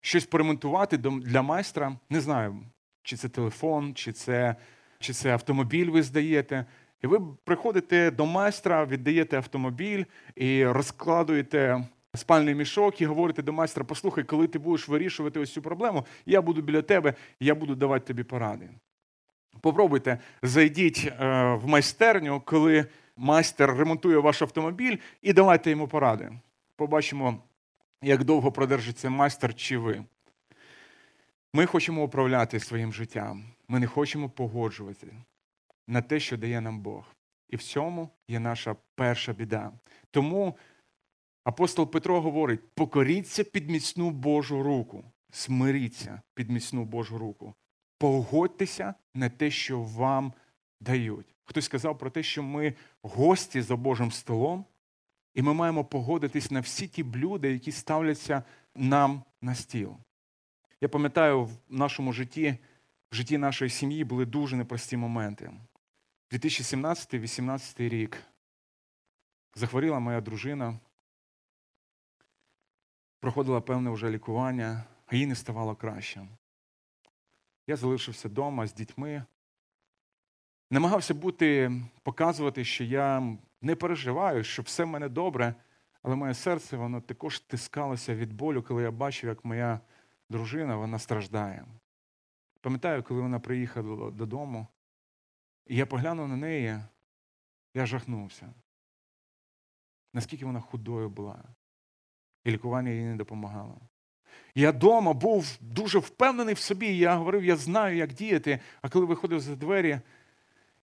щось 0.00 0.26
поремонтувати 0.26 0.96
для 0.98 1.42
майстра? 1.42 1.96
Не 2.10 2.20
знаю, 2.20 2.56
чи 3.02 3.16
це 3.16 3.28
телефон, 3.28 3.94
чи 3.94 4.12
це 4.12 4.56
чи 4.98 5.12
це 5.12 5.32
автомобіль 5.32 5.90
ви 5.90 6.02
здаєте. 6.02 6.64
І 7.02 7.06
ви 7.06 7.20
приходите 7.44 8.10
до 8.10 8.26
майстра, 8.26 8.84
віддаєте 8.84 9.36
автомобіль 9.36 10.04
і 10.36 10.66
розкладуєте 10.66 11.84
спальний 12.14 12.54
мішок 12.54 13.00
і 13.00 13.06
говорите 13.06 13.42
до 13.42 13.52
майстра: 13.52 13.84
послухай, 13.84 14.24
коли 14.24 14.46
ти 14.46 14.58
будеш 14.58 14.88
вирішувати 14.88 15.40
ось 15.40 15.52
цю 15.52 15.62
проблему, 15.62 16.06
я 16.26 16.42
буду 16.42 16.62
біля 16.62 16.82
тебе, 16.82 17.14
я 17.40 17.54
буду 17.54 17.74
давати 17.74 18.06
тобі 18.06 18.22
поради. 18.24 18.68
Попробуйте, 19.60 20.18
зайдіть 20.42 21.12
е, 21.20 21.54
в 21.54 21.68
майстерню, 21.68 22.42
коли 22.44 22.86
майстер 23.16 23.76
ремонтує 23.76 24.18
ваш 24.18 24.42
автомобіль, 24.42 24.96
і 25.22 25.32
давайте 25.32 25.70
йому 25.70 25.88
поради. 25.88 26.32
Побачимо, 26.76 27.42
як 28.02 28.24
довго 28.24 28.52
продержиться 28.52 29.10
майстер 29.10 29.54
чи 29.54 29.78
ви. 29.78 30.04
Ми 31.52 31.66
хочемо 31.66 32.04
управляти 32.04 32.60
своїм 32.60 32.92
життям. 32.92 33.44
Ми 33.68 33.80
не 33.80 33.86
хочемо 33.86 34.30
погоджувати 34.30 35.16
на 35.86 36.02
те, 36.02 36.20
що 36.20 36.36
дає 36.36 36.60
нам 36.60 36.80
Бог. 36.80 37.04
І 37.48 37.56
в 37.56 37.62
цьому 37.62 38.10
є 38.28 38.40
наша 38.40 38.76
перша 38.94 39.32
біда. 39.32 39.72
Тому 40.10 40.56
апостол 41.44 41.90
Петро 41.90 42.20
говорить: 42.20 42.60
покоріться 42.74 43.44
під 43.44 43.70
міцну 43.70 44.10
Божу 44.10 44.62
руку, 44.62 45.04
смиріться 45.30 46.22
під 46.34 46.50
міцну 46.50 46.84
Божу 46.84 47.18
руку, 47.18 47.54
погодьтеся 47.98 48.94
на 49.14 49.28
те, 49.28 49.50
що 49.50 49.80
вам 49.80 50.32
дають. 50.80 51.36
Хтось 51.44 51.64
сказав 51.64 51.98
про 51.98 52.10
те, 52.10 52.22
що 52.22 52.42
ми 52.42 52.74
гості 53.02 53.62
за 53.62 53.76
Божим 53.76 54.12
столом, 54.12 54.64
і 55.38 55.42
ми 55.42 55.54
маємо 55.54 55.84
погодитись 55.84 56.50
на 56.50 56.60
всі 56.60 56.88
ті 56.88 57.02
блюда, 57.02 57.48
які 57.48 57.72
ставляться 57.72 58.42
нам 58.74 59.22
на 59.40 59.54
стіл. 59.54 59.96
Я 60.80 60.88
пам'ятаю, 60.88 61.44
в 61.44 61.58
нашому 61.68 62.12
житті, 62.12 62.58
в 63.12 63.14
житті 63.14 63.38
нашої 63.38 63.70
сім'ї 63.70 64.04
були 64.04 64.26
дуже 64.26 64.56
непрості 64.56 64.96
моменти. 64.96 65.52
2017-2018 66.30 67.88
рік 67.88 68.22
захворіла 69.54 69.98
моя 69.98 70.20
дружина, 70.20 70.78
проходила 73.20 73.60
певне 73.60 73.90
вже 73.90 74.10
лікування, 74.10 74.84
а 75.06 75.16
їй 75.16 75.26
не 75.26 75.34
ставало 75.34 75.76
краще. 75.76 76.26
Я 77.66 77.76
залишився 77.76 78.28
вдома 78.28 78.66
з 78.66 78.74
дітьми, 78.74 79.24
намагався 80.70 81.14
бути, 81.14 81.72
показувати, 82.02 82.64
що 82.64 82.84
я 82.84 83.38
не 83.60 83.76
переживаю, 83.76 84.44
що 84.44 84.62
все 84.62 84.84
в 84.84 84.86
мене 84.86 85.08
добре, 85.08 85.54
але 86.02 86.16
моє 86.16 86.34
серце 86.34 86.76
воно 86.76 87.00
також 87.00 87.40
тискалося 87.40 88.14
від 88.14 88.32
болю, 88.32 88.62
коли 88.62 88.82
я 88.82 88.90
бачив, 88.90 89.28
як 89.28 89.44
моя 89.44 89.80
дружина 90.30 90.76
вона 90.76 90.98
страждає. 90.98 91.66
Пам'ятаю, 92.60 93.02
коли 93.02 93.20
вона 93.20 93.40
приїхала 93.40 94.10
додому, 94.10 94.66
і 95.66 95.76
я 95.76 95.86
поглянув 95.86 96.28
на 96.28 96.36
неї, 96.36 96.78
я 97.74 97.86
жахнувся. 97.86 98.54
Наскільки 100.14 100.44
вона 100.46 100.60
худою 100.60 101.10
була, 101.10 101.44
і 102.44 102.50
лікування 102.50 102.90
їй 102.90 103.04
не 103.04 103.16
допомагало. 103.16 103.80
Я 104.54 104.70
вдома 104.70 105.12
був 105.12 105.58
дуже 105.60 105.98
впевнений 105.98 106.54
в 106.54 106.58
собі, 106.58 106.96
я 106.96 107.16
говорив, 107.16 107.44
я 107.44 107.56
знаю, 107.56 107.96
як 107.96 108.12
діяти, 108.12 108.60
а 108.82 108.88
коли 108.88 109.06
виходив 109.06 109.40
за 109.40 109.56
двері, 109.56 110.00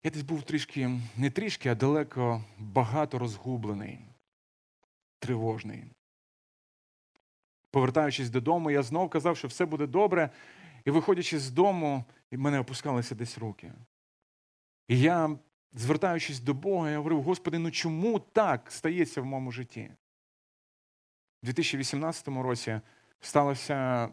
я 0.05 0.11
десь 0.11 0.23
був 0.23 0.43
трішки, 0.43 0.91
не 1.17 1.31
трішки, 1.31 1.69
а 1.69 1.75
далеко 1.75 2.45
багато 2.59 3.19
розгублений, 3.19 3.99
тривожний. 5.19 5.85
Повертаючись 7.71 8.31
додому, 8.31 8.71
я 8.71 8.83
знов 8.83 9.11
казав, 9.11 9.37
що 9.37 9.49
все 9.49 9.67
буде 9.67 9.87
добре. 9.87 10.31
І 10.85 10.91
виходячи 10.91 11.39
з 11.39 11.51
дому, 11.51 12.05
в 12.33 12.39
мене 12.39 12.59
опускалися 12.59 13.15
десь 13.15 13.39
руки. 13.39 13.73
І 14.89 15.01
я, 15.01 15.39
звертаючись 15.73 16.41
до 16.41 16.55
Бога, 16.55 16.91
я 16.91 16.97
говорив: 16.97 17.23
Господи, 17.23 17.59
ну 17.59 17.71
чому 17.71 18.19
так 18.19 18.73
стається 18.73 19.21
в 19.21 19.25
моєму 19.25 19.53
житті? 19.53 19.91
У 21.43 21.47
2018 21.47 22.29
році 22.29 22.81
стався 23.21 24.09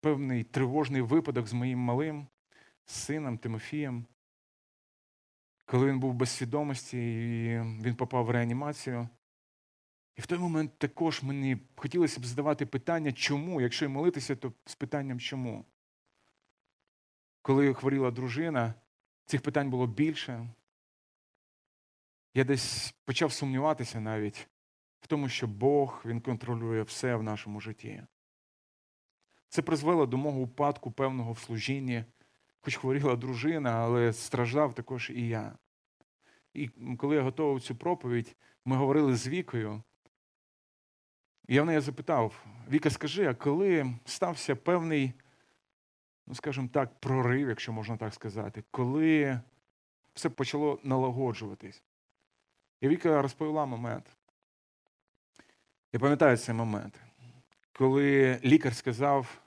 певний 0.00 0.44
тривожний 0.44 1.02
випадок 1.02 1.46
з 1.46 1.52
моїм 1.52 1.78
малим 1.78 2.26
сином 2.86 3.38
Тимофієм, 3.38 4.06
коли 5.70 5.86
він 5.86 6.00
був 6.00 6.14
без 6.14 6.30
свідомості 6.30 6.98
і 6.98 7.60
він 7.60 7.94
попав 7.94 8.24
в 8.24 8.30
реанімацію. 8.30 9.08
І 10.16 10.20
в 10.20 10.26
той 10.26 10.38
момент 10.38 10.78
також 10.78 11.22
мені 11.22 11.58
хотілося 11.76 12.20
б 12.20 12.26
задавати 12.26 12.66
питання, 12.66 13.12
чому, 13.12 13.60
якщо 13.60 13.84
й 13.84 13.88
молитися, 13.88 14.36
то 14.36 14.52
з 14.66 14.74
питанням 14.74 15.20
чому. 15.20 15.64
Коли 17.42 17.74
хворіла 17.74 18.10
дружина, 18.10 18.74
цих 19.26 19.42
питань 19.42 19.70
було 19.70 19.86
більше. 19.86 20.48
Я 22.34 22.44
десь 22.44 22.94
почав 23.04 23.32
сумніватися 23.32 24.00
навіть 24.00 24.48
в 25.00 25.06
тому, 25.06 25.28
що 25.28 25.46
Бог 25.46 26.02
Він 26.04 26.20
контролює 26.20 26.82
все 26.82 27.16
в 27.16 27.22
нашому 27.22 27.60
житті. 27.60 28.02
Це 29.48 29.62
призвело 29.62 30.06
до 30.06 30.16
мого 30.16 30.40
упадку 30.40 30.90
певного 30.90 31.32
в 31.32 31.38
служінні, 31.38 32.04
хоч 32.60 32.76
хворіла 32.76 33.16
дружина, 33.16 33.70
але 33.70 34.12
страждав 34.12 34.74
також 34.74 35.10
і 35.10 35.28
я. 35.28 35.58
І 36.54 36.68
коли 36.98 37.16
я 37.16 37.22
готував 37.22 37.60
цю 37.60 37.76
проповідь, 37.76 38.36
ми 38.64 38.76
говорили 38.76 39.16
з 39.16 39.28
Вікою. 39.28 39.82
І 41.48 41.54
я 41.54 41.62
в 41.62 41.66
неї 41.66 41.80
запитав: 41.80 42.44
Віка, 42.70 42.90
скажи, 42.90 43.26
а 43.26 43.34
коли 43.34 43.94
стався 44.04 44.56
певний, 44.56 45.12
ну 46.26 46.34
скажімо 46.34 46.68
так, 46.72 47.00
прорив, 47.00 47.48
якщо 47.48 47.72
можна 47.72 47.96
так 47.96 48.14
сказати, 48.14 48.64
коли 48.70 49.40
все 50.14 50.30
почало 50.30 50.80
налагоджуватись? 50.82 51.82
І 52.80 52.88
Віка 52.88 53.22
розповіла 53.22 53.66
момент. 53.66 54.16
Я 55.92 56.00
пам'ятаю 56.00 56.36
цей 56.36 56.54
момент, 56.54 57.00
коли 57.72 58.40
лікар 58.44 58.76
сказав, 58.76 59.40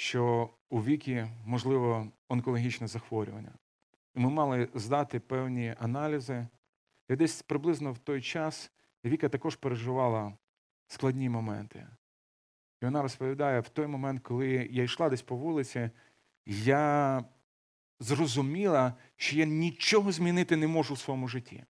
що 0.00 0.50
у 0.70 0.84
Вікі 0.84 1.26
можливо 1.44 2.12
онкологічне 2.28 2.86
захворювання. 2.88 3.52
Ми 4.14 4.30
мали 4.30 4.68
здати 4.74 5.20
певні 5.20 5.74
аналізи. 5.78 6.46
І 7.08 7.16
десь 7.16 7.42
приблизно 7.42 7.92
в 7.92 7.98
той 7.98 8.22
час 8.22 8.72
Віка 9.04 9.28
також 9.28 9.56
переживала 9.56 10.38
складні 10.86 11.28
моменти. 11.28 11.88
І 12.82 12.84
вона 12.84 13.02
розповідає, 13.02 13.60
в 13.60 13.68
той 13.68 13.86
момент, 13.86 14.22
коли 14.22 14.48
я 14.70 14.82
йшла 14.82 15.08
десь 15.08 15.22
по 15.22 15.36
вулиці, 15.36 15.90
я 16.46 17.24
зрозуміла, 17.98 18.94
що 19.16 19.36
я 19.36 19.44
нічого 19.44 20.12
змінити 20.12 20.56
не 20.56 20.66
можу 20.66 20.94
в 20.94 20.98
своєму 20.98 21.28
житті. 21.28 21.64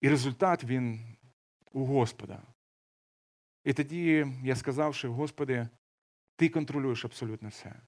І 0.00 0.08
результат 0.08 0.64
він 0.64 1.16
у 1.72 1.84
Господа. 1.84 2.42
І 3.64 3.72
тоді 3.72 4.26
я 4.44 4.56
сказав, 4.56 4.94
що, 4.94 5.12
Господи, 5.12 5.68
Ти 6.36 6.48
контролюєш 6.48 7.04
абсолютно 7.04 7.48
все. 7.48 7.80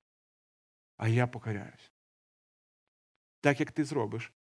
А 0.96 1.08
я 1.08 1.26
покоряюсь. 1.26 1.92
Так 3.40 3.60
як 3.60 3.72
ти 3.72 3.84
зробиш, 3.84 4.32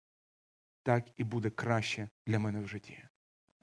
так 0.82 1.04
і 1.16 1.24
буде 1.24 1.50
краще 1.50 2.08
для 2.26 2.38
мене 2.38 2.60
в 2.60 2.68
житті. 2.68 3.04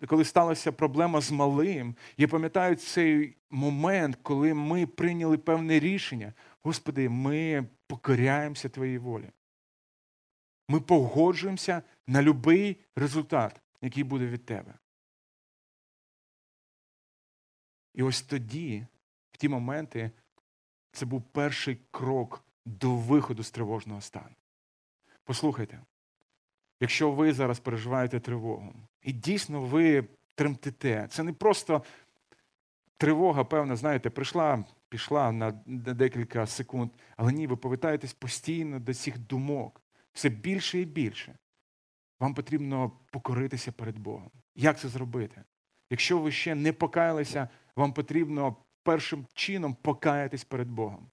Коли 0.07 0.25
сталася 0.25 0.71
проблема 0.71 1.21
з 1.21 1.31
малим, 1.31 1.95
я 2.17 2.27
пам'ятаю 2.27 2.75
цей 2.75 3.37
момент, 3.49 4.17
коли 4.23 4.53
ми 4.53 4.87
прийняли 4.87 5.37
певне 5.37 5.79
рішення. 5.79 6.33
Господи, 6.61 7.09
ми 7.09 7.67
покоряємося 7.87 8.69
Твоїй 8.69 8.97
волі. 8.97 9.29
Ми 10.67 10.81
погоджуємося 10.81 11.83
на 12.07 12.33
будь-який 12.33 12.81
результат, 12.95 13.61
який 13.81 14.03
буде 14.03 14.27
від 14.27 14.45
Тебе. 14.45 14.73
І 17.93 18.03
ось 18.03 18.21
тоді, 18.21 18.85
в 19.31 19.37
ті 19.37 19.49
моменти, 19.49 20.11
це 20.95 21.05
був 21.05 21.23
перший 21.31 21.77
крок 21.91 22.43
до 22.65 22.95
виходу 22.95 23.43
з 23.43 23.51
тривожного 23.51 24.01
стану. 24.01 24.35
Послухайте, 25.23 25.81
якщо 26.79 27.11
ви 27.11 27.33
зараз 27.33 27.59
переживаєте 27.59 28.19
тривогу, 28.19 28.73
і 29.01 29.13
дійсно 29.13 29.61
ви 29.61 30.07
тремтите, 30.35 31.07
це 31.09 31.23
не 31.23 31.33
просто 31.33 31.83
тривога, 32.97 33.43
певна, 33.43 33.75
знаєте, 33.75 34.09
прийшла, 34.09 34.65
пішла 34.89 35.31
на 35.31 35.51
декілька 35.65 36.47
секунд, 36.47 36.91
але 37.17 37.33
ні, 37.33 37.47
ви 37.47 37.55
повертаєтесь 37.55 38.13
постійно 38.13 38.79
до 38.79 38.93
цих 38.93 39.19
думок. 39.19 39.81
Все 40.13 40.29
більше 40.29 40.79
і 40.79 40.85
більше. 40.85 41.37
Вам 42.19 42.33
потрібно 42.33 42.91
покоритися 43.11 43.71
перед 43.71 43.99
Богом. 43.99 44.31
Як 44.55 44.79
це 44.79 44.87
зробити? 44.87 45.43
Якщо 45.89 46.19
ви 46.19 46.31
ще 46.31 46.55
не 46.55 46.73
покаялися, 46.73 47.49
вам 47.75 47.93
потрібно 47.93 48.55
першим 48.85 49.25
чином 49.33 49.75
покаятись 49.81 50.43
перед 50.43 50.67
Богом. 50.67 51.07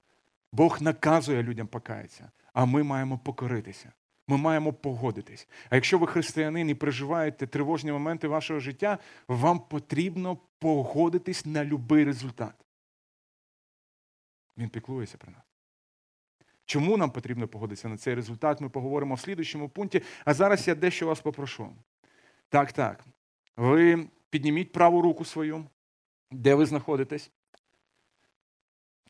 Бог 0.53 0.83
наказує 0.83 1.43
людям 1.43 1.67
покаятися, 1.67 2.31
а 2.53 2.65
ми 2.65 2.83
маємо 2.83 3.19
покоритися. 3.19 3.93
Ми 4.29 4.37
маємо 4.37 4.73
погодитись. 4.73 5.49
А 5.71 5.75
якщо 5.75 5.99
ви 5.99 6.07
християнин 6.07 6.69
і 6.69 6.75
переживаєте 6.75 7.47
тривожні 7.47 7.93
моменти 7.93 8.29
вашого 8.29 8.61
життя, 8.61 8.99
вам 9.29 9.61
потрібно 9.61 10.39
погодитись 10.59 11.47
на 11.47 11.65
будь-який 11.65 12.05
результат. 12.05 12.55
Він 14.59 14.69
піклується 14.69 15.19
про 15.19 15.33
нас. 15.33 15.43
Чому 16.65 16.97
нам 16.97 17.11
потрібно 17.11 17.49
погодитися 17.49 17.89
на 17.89 17.97
цей 17.97 18.15
результат? 18.15 18.61
Ми 18.61 18.69
поговоримо 18.69 19.15
в 19.15 19.21
слідущому 19.21 19.69
пункті. 19.69 20.03
А 20.25 20.35
зараз 20.35 20.69
я 20.69 20.75
дещо 20.75 21.07
вас 21.07 21.21
попрошу. 21.21 21.77
Так, 22.49 22.73
так. 22.73 23.05
Ви 23.57 24.09
підніміть 24.31 24.73
праву 24.73 25.03
руку 25.03 25.25
свою, 25.25 25.65
де 26.31 26.55
ви 26.55 26.67
знаходитесь. 26.67 27.31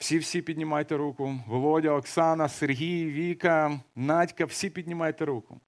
Всі-всі 0.02 0.42
піднімайте 0.42 0.97
руку. 0.97 1.35
Володя, 1.47 1.90
Оксана, 1.90 2.49
Сергій, 2.49 3.11
Віка, 3.11 3.80
Надька, 3.97 4.44
всі 4.44 4.71
піднімайте 4.71 5.25
руку. 5.25 5.61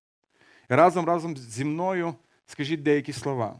І 0.70 0.74
разом 0.74 1.04
разом 1.04 1.36
зі 1.36 1.64
мною 1.64 2.14
скажіть 2.46 2.82
деякі 2.82 3.12
слова. 3.12 3.58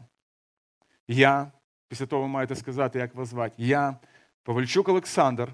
Я, 1.07 1.51
після 1.87 2.05
того 2.05 2.21
ви 2.21 2.27
маєте 2.27 2.55
сказати, 2.55 2.99
як 2.99 3.15
вас 3.15 3.29
звати. 3.29 3.55
Я, 3.57 3.95
Павельчук 4.43 4.89
Олександр, 4.89 5.53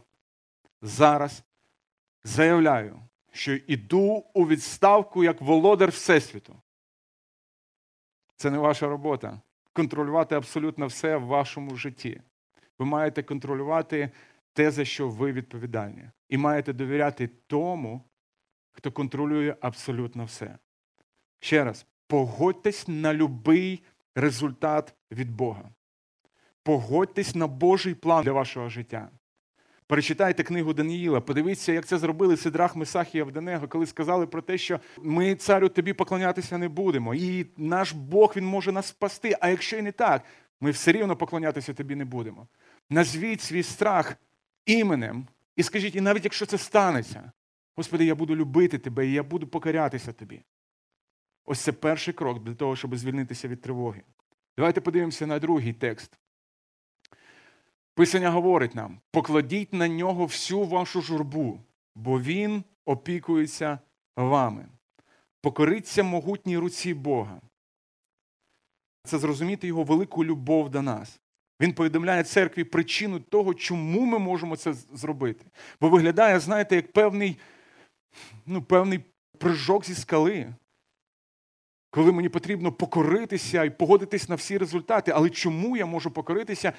зараз 0.81 1.43
заявляю, 2.23 2.99
що 3.31 3.53
йду 3.53 4.25
у 4.33 4.47
відставку 4.47 5.23
як 5.23 5.41
володар 5.41 5.89
Всесвіту. 5.89 6.55
Це 8.35 8.51
не 8.51 8.57
ваша 8.57 8.87
робота. 8.87 9.41
Контролювати 9.73 10.35
абсолютно 10.35 10.87
все 10.87 11.17
в 11.17 11.25
вашому 11.25 11.75
житті. 11.75 12.21
Ви 12.79 12.85
маєте 12.85 13.23
контролювати 13.23 14.11
те, 14.53 14.71
за 14.71 14.85
що 14.85 15.09
ви 15.09 15.31
відповідальні. 15.31 16.09
І 16.29 16.37
маєте 16.37 16.73
довіряти 16.73 17.29
тому, 17.47 18.03
хто 18.71 18.91
контролює 18.91 19.55
абсолютно 19.61 20.25
все. 20.25 20.57
Ще 21.39 21.63
раз, 21.63 21.85
погодьтесь 22.07 22.87
на 22.87 23.13
будь-який 23.13 23.83
результат 24.15 24.93
від 25.11 25.31
Бога. 25.31 25.69
Погодьтесь 26.63 27.35
на 27.35 27.47
Божий 27.47 27.95
план 27.95 28.23
для 28.23 28.31
вашого 28.31 28.69
життя. 28.69 29.09
Перечитайте 29.87 30.43
книгу 30.43 30.73
Даніїла, 30.73 31.21
подивіться, 31.21 31.73
як 31.73 31.85
це 31.85 31.97
зробили 31.97 32.37
Сидрах, 32.37 32.75
Месах 32.75 33.15
і 33.15 33.19
Авденего, 33.19 33.67
коли 33.67 33.85
сказали 33.85 34.27
про 34.27 34.41
те, 34.41 34.57
що 34.57 34.79
ми, 34.97 35.35
царю, 35.35 35.69
тобі 35.69 35.93
поклонятися 35.93 36.57
не 36.57 36.69
будемо. 36.69 37.15
І 37.15 37.45
наш 37.57 37.91
Бог 37.91 38.33
він 38.35 38.45
може 38.45 38.71
нас 38.71 38.87
спасти. 38.87 39.37
А 39.41 39.49
якщо 39.49 39.77
і 39.77 39.81
не 39.81 39.91
так, 39.91 40.23
ми 40.61 40.71
все 40.71 40.91
рівно 40.91 41.15
поклонятися 41.15 41.73
тобі 41.73 41.95
не 41.95 42.05
будемо. 42.05 42.47
Назвіть 42.89 43.41
свій 43.41 43.63
страх 43.63 44.15
іменем 44.65 45.27
і 45.55 45.63
скажіть, 45.63 45.95
і 45.95 46.01
навіть 46.01 46.23
якщо 46.23 46.45
це 46.45 46.57
станеться, 46.57 47.31
Господи, 47.75 48.05
я 48.05 48.15
буду 48.15 48.35
любити 48.35 48.79
тебе 48.79 49.07
і 49.07 49.13
я 49.13 49.23
буду 49.23 49.47
покорятися 49.47 50.13
тобі. 50.13 50.43
Ось 51.45 51.59
це 51.59 51.71
перший 51.71 52.13
крок 52.13 52.43
для 52.43 52.55
того, 52.55 52.75
щоб 52.75 52.95
звільнитися 52.95 53.47
від 53.47 53.61
тривоги. 53.61 54.03
Давайте 54.57 54.81
подивимося 54.81 55.27
на 55.27 55.39
другий 55.39 55.73
текст. 55.73 56.19
Писання 57.93 58.29
говорить 58.29 58.75
нам: 58.75 58.99
покладіть 59.11 59.73
на 59.73 59.87
нього 59.87 60.25
всю 60.25 60.63
вашу 60.63 61.01
журбу, 61.01 61.59
бо 61.95 62.21
Він 62.21 62.63
опікується 62.85 63.79
вами. 64.15 64.67
Покориться 65.41 66.03
могутній 66.03 66.57
руці 66.57 66.93
Бога. 66.93 67.41
Це 69.03 69.17
зрозуміти 69.17 69.67
його 69.67 69.83
велику 69.83 70.25
любов 70.25 70.69
до 70.69 70.81
нас. 70.81 71.20
Він 71.61 71.73
повідомляє 71.73 72.23
церкві 72.23 72.63
причину 72.63 73.19
того, 73.19 73.53
чому 73.53 74.05
ми 74.05 74.19
можемо 74.19 74.55
це 74.55 74.73
зробити. 74.73 75.45
Бо 75.81 75.89
виглядає, 75.89 76.39
знаєте, 76.39 76.75
як 76.75 76.91
певний 76.91 77.37
ну, 78.45 78.61
певний 78.61 78.99
прыжок 79.39 79.85
зі 79.85 79.95
скали, 79.95 80.53
коли 81.89 82.11
мені 82.11 82.29
потрібно 82.29 82.71
покоритися 82.71 83.63
і 83.63 83.77
погодитись 83.77 84.29
на 84.29 84.35
всі 84.35 84.57
результати. 84.57 85.11
Але 85.15 85.29
чому 85.29 85.77
я 85.77 85.85
можу 85.85 86.11
покоритися? 86.11 86.73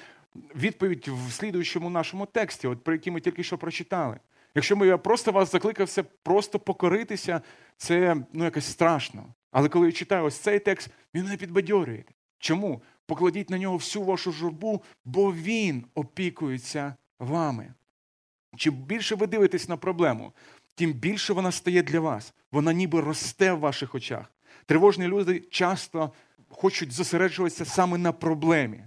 Відповідь 0.55 1.07
в 1.07 1.31
слідуючому 1.31 1.89
нашому 1.89 2.25
тексті, 2.25 2.67
от 2.67 2.83
про 2.83 2.93
який 2.93 3.13
ми 3.13 3.21
тільки 3.21 3.43
що 3.43 3.57
прочитали. 3.57 4.19
Якщо 4.55 4.75
ми 4.75 4.87
я 4.87 4.97
просто 4.97 5.31
вас 5.31 5.51
закликався 5.51 6.03
просто 6.03 6.59
покоритися, 6.59 7.41
це 7.77 8.17
ну, 8.33 8.43
якось 8.43 8.65
страшно. 8.65 9.25
Але 9.51 9.69
коли 9.69 9.85
я 9.85 9.91
читаю 9.91 10.25
ось 10.25 10.37
цей 10.37 10.59
текст, 10.59 10.89
він 11.13 11.23
мене 11.23 11.37
підбадьорює. 11.37 12.03
Чому? 12.39 12.81
Покладіть 13.05 13.49
на 13.49 13.57
нього 13.57 13.77
всю 13.77 14.05
вашу 14.05 14.31
журбу, 14.31 14.83
бо 15.05 15.33
Він 15.33 15.85
опікується 15.95 16.95
вами. 17.19 17.73
Чим 18.55 18.73
більше 18.73 19.15
ви 19.15 19.27
дивитесь 19.27 19.69
на 19.69 19.77
проблему, 19.77 20.33
тим 20.75 20.93
більше 20.93 21.33
вона 21.33 21.51
стає 21.51 21.83
для 21.83 21.99
вас. 21.99 22.33
Вона 22.51 22.73
ніби 22.73 23.01
росте 23.01 23.53
в 23.53 23.59
ваших 23.59 23.95
очах. 23.95 24.33
Тривожні 24.65 25.07
люди 25.07 25.39
часто 25.39 26.13
хочуть 26.49 26.91
зосереджуватися 26.91 27.65
саме 27.65 27.97
на 27.97 28.11
проблемі. 28.11 28.83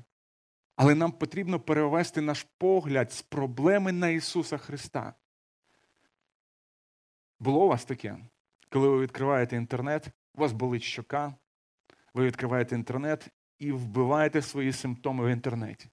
Але 0.77 0.95
нам 0.95 1.13
потрібно 1.13 1.61
перевести 1.61 2.21
наш 2.21 2.47
погляд 2.59 3.13
з 3.13 3.23
проблеми 3.23 3.93
на 3.93 4.09
Ісуса 4.09 4.59
Христа. 4.59 5.15
Було 7.41 7.65
у 7.65 7.69
вас 7.69 7.85
таке? 7.85 8.19
Коли 8.71 8.89
ви 8.89 9.01
відкриваєте 9.01 9.57
інтернет, 9.57 10.09
у 10.35 10.41
вас 10.41 10.53
болить 10.53 10.83
щока, 10.83 11.35
ви 12.15 12.27
відкриваєте 12.27 12.75
інтернет, 12.75 13.29
і 13.59 13.73
вбиваєте 13.73 14.43
свої 14.43 14.73
симптоми 14.73 15.27
в 15.27 15.29
інтернеті. 15.29 15.89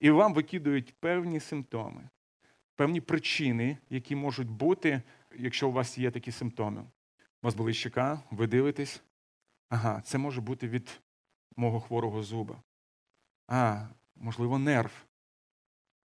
І 0.00 0.10
вам 0.10 0.34
викидують 0.34 0.94
певні 1.00 1.40
симптоми, 1.40 2.08
певні 2.76 3.00
причини, 3.00 3.78
які 3.90 4.16
можуть 4.16 4.48
бути, 4.48 5.02
якщо 5.36 5.68
у 5.68 5.72
вас 5.72 5.98
є 5.98 6.10
такі 6.10 6.32
симптоми. 6.32 6.80
У 6.82 7.46
вас 7.46 7.54
були 7.54 7.72
щека, 7.72 8.22
ви 8.30 8.46
дивитесь. 8.46 9.02
Ага, 9.68 10.00
це 10.00 10.18
може 10.18 10.40
бути 10.40 10.68
від 10.68 11.00
мого 11.56 11.80
хворого 11.80 12.22
зуба. 12.22 12.62
А, 13.48 13.88
можливо, 14.16 14.58
нерв. 14.58 14.92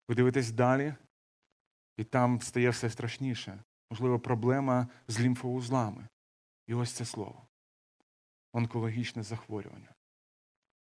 Ви 0.07 0.15
дивитесь 0.15 0.51
далі, 0.51 0.93
і 1.97 2.03
там 2.03 2.41
стає 2.41 2.69
все 2.69 2.89
страшніше. 2.89 3.63
Можливо, 3.91 4.19
проблема 4.19 4.87
з 5.07 5.19
лімфоузлами. 5.19 6.07
І 6.67 6.73
ось 6.73 6.91
це 6.91 7.05
слово 7.05 7.47
онкологічне 8.53 9.23
захворювання. 9.23 9.93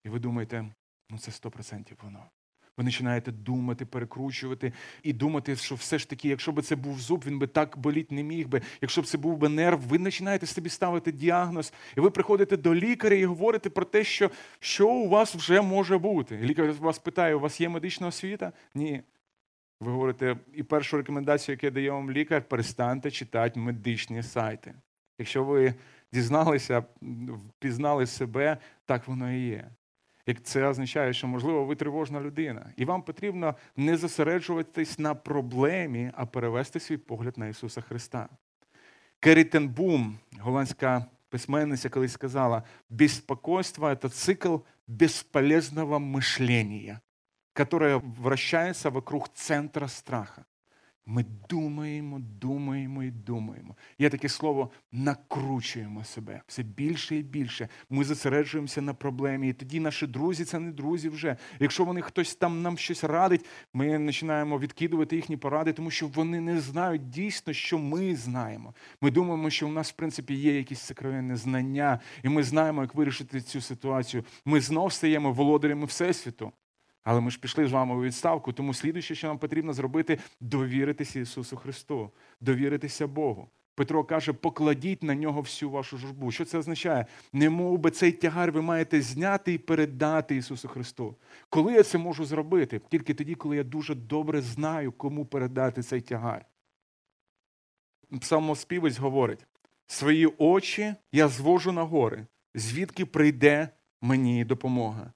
І 0.04 0.10
ви 0.10 0.20
думаєте, 0.20 0.74
ну 1.10 1.18
це 1.18 1.32
100% 1.32 1.94
воно. 2.04 2.30
Ви 2.78 2.84
починаєте 2.84 3.32
думати, 3.32 3.86
перекручувати 3.86 4.74
і 5.04 5.14
думати, 5.14 5.56
що 5.56 5.76
все 5.76 6.00
ж 6.00 6.10
таки, 6.10 6.30
якщо 6.30 6.52
б 6.52 6.62
це 6.62 6.76
був 6.76 7.00
зуб, 7.00 7.24
він 7.28 7.40
би 7.40 7.48
так 7.48 7.78
боліти 7.78 8.16
не 8.16 8.24
міг 8.24 8.48
би. 8.48 8.62
Якщо 8.82 9.02
б 9.02 9.06
це 9.06 9.18
був 9.18 9.38
би 9.38 9.50
нерв, 9.50 9.80
ви 9.80 10.00
починаєте 10.00 10.46
собі 10.46 10.70
ставити 10.70 11.12
діагноз, 11.12 11.74
і 11.98 12.00
ви 12.00 12.10
приходите 12.12 12.58
до 12.58 12.76
лікаря 12.76 13.16
і 13.16 13.26
говорите 13.26 13.70
про 13.70 13.86
те, 13.86 14.04
що 14.04 14.32
що 14.60 14.90
у 14.90 15.10
вас 15.10 15.36
вже 15.36 15.62
може 15.62 15.98
бути. 15.98 16.38
лікар 16.38 16.74
вас 16.80 17.00
питає, 17.00 17.36
у 17.36 17.40
вас 17.40 17.62
є 17.62 17.70
медична 17.70 18.08
освіта? 18.08 18.52
Ні. 18.76 19.04
Ви 19.82 19.92
говорите, 19.92 20.38
і 20.54 20.64
першу 20.64 20.98
рекомендацію, 20.98 21.58
яку 21.62 21.74
дає 21.74 21.92
вам 21.92 22.12
лікар, 22.12 22.48
перестаньте 22.48 23.12
читати 23.12 23.60
медичні 23.60 24.24
сайти. 24.24 24.74
Якщо 25.20 25.44
ви 25.44 25.74
дізналися, 26.14 26.84
впізнали 27.28 28.06
себе, 28.06 28.58
так 28.86 29.08
воно 29.08 29.34
і 29.34 29.40
є. 29.40 29.70
Як 30.28 30.44
це 30.44 30.68
означає, 30.68 31.14
що, 31.14 31.28
можливо, 31.28 31.66
ви 31.66 31.76
тривожна 31.76 32.22
людина, 32.22 32.74
і 32.76 32.86
вам 32.86 33.02
потрібно 33.02 33.56
не 33.76 33.98
зосереджуватись 33.98 35.00
на 35.00 35.16
проблемі, 35.16 36.12
а 36.16 36.26
перевести 36.26 36.80
свій 36.80 36.98
погляд 36.98 37.38
на 37.38 37.48
Ісуса 37.48 37.82
Христа. 37.82 38.30
Керітенбум, 39.20 40.18
голландська 40.40 41.06
письменниця, 41.30 41.90
колись 41.90 42.12
сказала: 42.12 42.64
беспокойство– 42.90 43.96
це 44.02 44.10
цикл 44.10 44.56
бесполезного 44.88 46.00
мышления, 46.00 47.00
которое 47.54 47.98
вращается 47.98 48.90
вокруг 48.90 49.30
центра 49.34 49.88
страха. 49.88 50.46
Ми 51.10 51.26
думаємо, 51.50 52.20
думаємо 52.20 53.04
і 53.04 53.12
думаємо. 53.12 53.76
Є 54.00 54.10
таке 54.10 54.30
слово 54.30 54.72
накручуємо 54.92 56.04
себе 56.04 56.42
все 56.48 56.64
більше 56.64 57.16
і 57.16 57.24
більше. 57.24 57.70
Ми 57.90 58.04
зосереджуємося 58.04 58.82
на 58.82 58.94
проблемі. 58.94 59.50
І 59.50 59.54
тоді 59.54 59.80
наші 59.80 60.08
друзі 60.08 60.46
це 60.46 60.60
не 60.60 60.72
друзі 60.72 61.10
вже. 61.10 61.38
Якщо 61.60 61.86
вони 61.86 62.02
хтось 62.02 62.36
там 62.36 62.62
нам 62.62 62.78
щось 62.78 63.04
радить, 63.04 63.46
ми 63.74 64.06
починаємо 64.06 64.60
відкидувати 64.60 65.16
їхні 65.16 65.38
поради, 65.38 65.74
тому 65.74 65.92
що 65.92 66.08
вони 66.08 66.42
не 66.42 66.62
знають 66.62 67.10
дійсно, 67.10 67.54
що 67.54 67.80
ми 67.80 68.16
знаємо. 68.16 68.74
Ми 69.02 69.12
думаємо, 69.12 69.50
що 69.50 69.68
у 69.68 69.72
нас, 69.72 69.92
в 69.92 69.96
принципі, 69.96 70.34
є 70.34 70.58
якісь 70.58 70.82
сокровенне 70.82 71.36
знання, 71.36 72.00
і 72.24 72.30
ми 72.30 72.44
знаємо, 72.44 72.82
як 72.82 72.96
вирішити 72.96 73.42
цю 73.42 73.62
ситуацію. 73.62 74.24
Ми 74.46 74.62
знов 74.62 74.94
стаємо 74.94 75.32
володарями 75.32 75.86
Всесвіту. 75.86 76.52
Але 77.10 77.22
ми 77.22 77.32
ж 77.32 77.40
пішли 77.40 77.68
з 77.68 77.72
вами 77.72 77.96
у 77.96 78.02
відставку, 78.02 78.54
тому 78.54 78.74
слідуюче, 78.74 79.16
що 79.16 79.28
нам 79.28 79.38
потрібно 79.38 79.74
зробити, 79.74 80.20
довіритися 80.42 81.20
Ісусу 81.20 81.58
Христу, 81.58 82.12
довіритися 82.42 83.08
Богу. 83.08 83.50
Петро 83.76 84.04
каже, 84.04 84.34
покладіть 84.34 85.04
на 85.04 85.16
нього 85.16 85.42
всю 85.42 85.72
вашу 85.72 85.98
журбу. 85.98 86.32
Що 86.32 86.46
це 86.46 86.58
означає? 86.58 87.06
Не 87.34 87.50
би 87.78 87.92
цей 87.92 88.12
тягар 88.12 88.52
ви 88.52 88.62
маєте 88.62 89.02
зняти 89.02 89.54
і 89.54 89.58
передати 89.58 90.36
Ісусу 90.36 90.68
Христу. 90.68 91.16
Коли 91.50 91.74
я 91.74 91.84
це 91.84 91.98
можу 91.98 92.26
зробити? 92.26 92.82
Тільки 92.90 93.14
тоді, 93.14 93.36
коли 93.36 93.58
я 93.58 93.64
дуже 93.64 93.96
добре 93.96 94.42
знаю, 94.42 94.92
кому 94.92 95.26
передати 95.26 95.84
цей 95.84 96.02
тягар. 96.02 96.46
Псалмоспівець 98.22 98.98
говорить: 98.98 99.46
свої 99.88 100.26
очі 100.38 100.96
я 101.12 101.28
звожу 101.28 101.72
на 101.72 101.84
гори, 101.84 102.28
звідки 102.56 103.06
прийде 103.06 103.70
мені 104.02 104.46
допомога. 104.46 105.14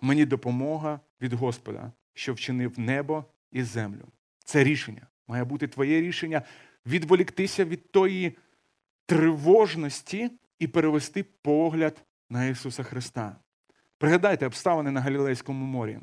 Мені 0.00 0.24
допомога 0.24 1.00
від 1.22 1.32
Господа, 1.32 1.92
що 2.14 2.34
вчинив 2.34 2.78
небо 2.78 3.24
і 3.52 3.62
землю. 3.62 4.08
Це 4.44 4.64
рішення. 4.64 5.06
Має 5.28 5.44
бути 5.44 5.68
твоє 5.68 6.00
рішення 6.00 6.42
відволіктися 6.86 7.64
від 7.64 7.92
тої 7.92 8.36
тривожності 9.06 10.30
і 10.58 10.68
перевести 10.68 11.22
погляд 11.22 12.04
на 12.30 12.44
Ісуса 12.44 12.82
Христа. 12.82 13.36
Пригадайте 13.98 14.46
обставини 14.46 14.90
на 14.90 15.00
Галілейському 15.00 15.66
морі, 15.66 15.98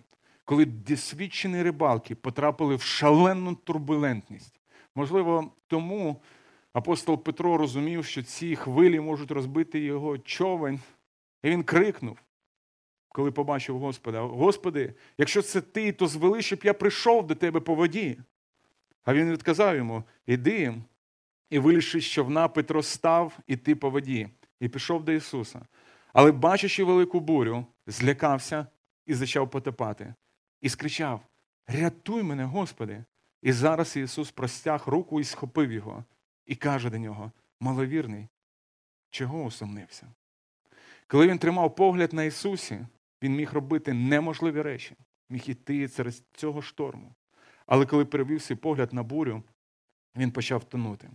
коли 0.45 0.65
досвідчені 0.65 1.63
рибалки 1.63 2.15
потрапили 2.15 2.75
в 2.75 2.81
шалену 2.81 3.55
турбулентність. 3.55 4.59
Можливо, 4.95 5.53
тому 5.67 6.21
апостол 6.73 7.23
Петро 7.23 7.57
розумів, 7.57 8.05
що 8.05 8.23
ці 8.23 8.55
хвилі 8.55 8.99
можуть 8.99 9.31
розбити 9.31 9.79
його 9.79 10.17
човен, 10.17 10.79
і 11.43 11.49
він 11.49 11.63
крикнув, 11.63 12.17
коли 13.17 13.31
побачив 13.31 13.79
Господа: 13.79 14.21
Господи, 14.21 14.93
якщо 15.17 15.41
це 15.41 15.61
ти, 15.61 15.91
то 15.91 16.07
звели, 16.07 16.41
щоб 16.41 16.59
я 16.63 16.73
прийшов 16.73 17.27
до 17.27 17.35
тебе 17.35 17.59
по 17.59 17.75
воді. 17.75 18.17
А 19.03 19.13
він 19.13 19.31
відказав 19.31 19.75
йому: 19.75 20.03
Іди, 20.25 20.75
і 21.49 21.59
вилізши 21.59 21.99
з 21.99 22.05
човна, 22.05 22.47
Петро 22.47 22.83
став 22.83 23.39
іти 23.47 23.75
по 23.75 23.89
воді, 23.89 24.29
і 24.59 24.69
пішов 24.69 25.03
до 25.03 25.11
Ісуса. 25.11 25.61
Але, 26.13 26.31
бачачи 26.31 26.83
велику 26.83 27.19
бурю, 27.19 27.65
злякався 27.87 28.67
і 29.05 29.15
почав 29.15 29.49
потопати, 29.49 30.13
і 30.61 30.69
скричав: 30.69 31.21
Рятуй 31.67 32.23
мене, 32.23 32.43
Господи! 32.43 33.03
І 33.41 33.51
зараз 33.51 33.97
Ісус 33.97 34.31
простяг 34.31 34.83
руку 34.85 35.19
і 35.19 35.23
схопив 35.23 35.71
його, 35.71 36.03
і 36.45 36.55
каже 36.55 36.89
до 36.89 36.97
нього: 36.97 37.31
Маловірний, 37.59 38.27
чого 39.09 39.43
усомнився? 39.43 40.07
Коли 41.07 41.27
він 41.27 41.37
тримав 41.37 41.75
погляд 41.75 42.13
на 42.13 42.23
Ісусі, 42.23 42.79
він 43.23 43.35
міг 43.35 43.53
робити 43.53 43.93
неможливі 43.93 44.61
речі, 44.61 44.95
міг 45.29 45.43
іти 45.47 45.89
через 45.89 46.23
цього 46.31 46.61
шторму. 46.61 47.15
Але 47.65 47.85
коли 47.85 48.05
перевів 48.05 48.41
свій 48.41 48.55
погляд 48.55 48.93
на 48.93 49.03
бурю, 49.03 49.43
він 50.15 50.31
почав 50.31 50.63
тонути. 50.63 51.09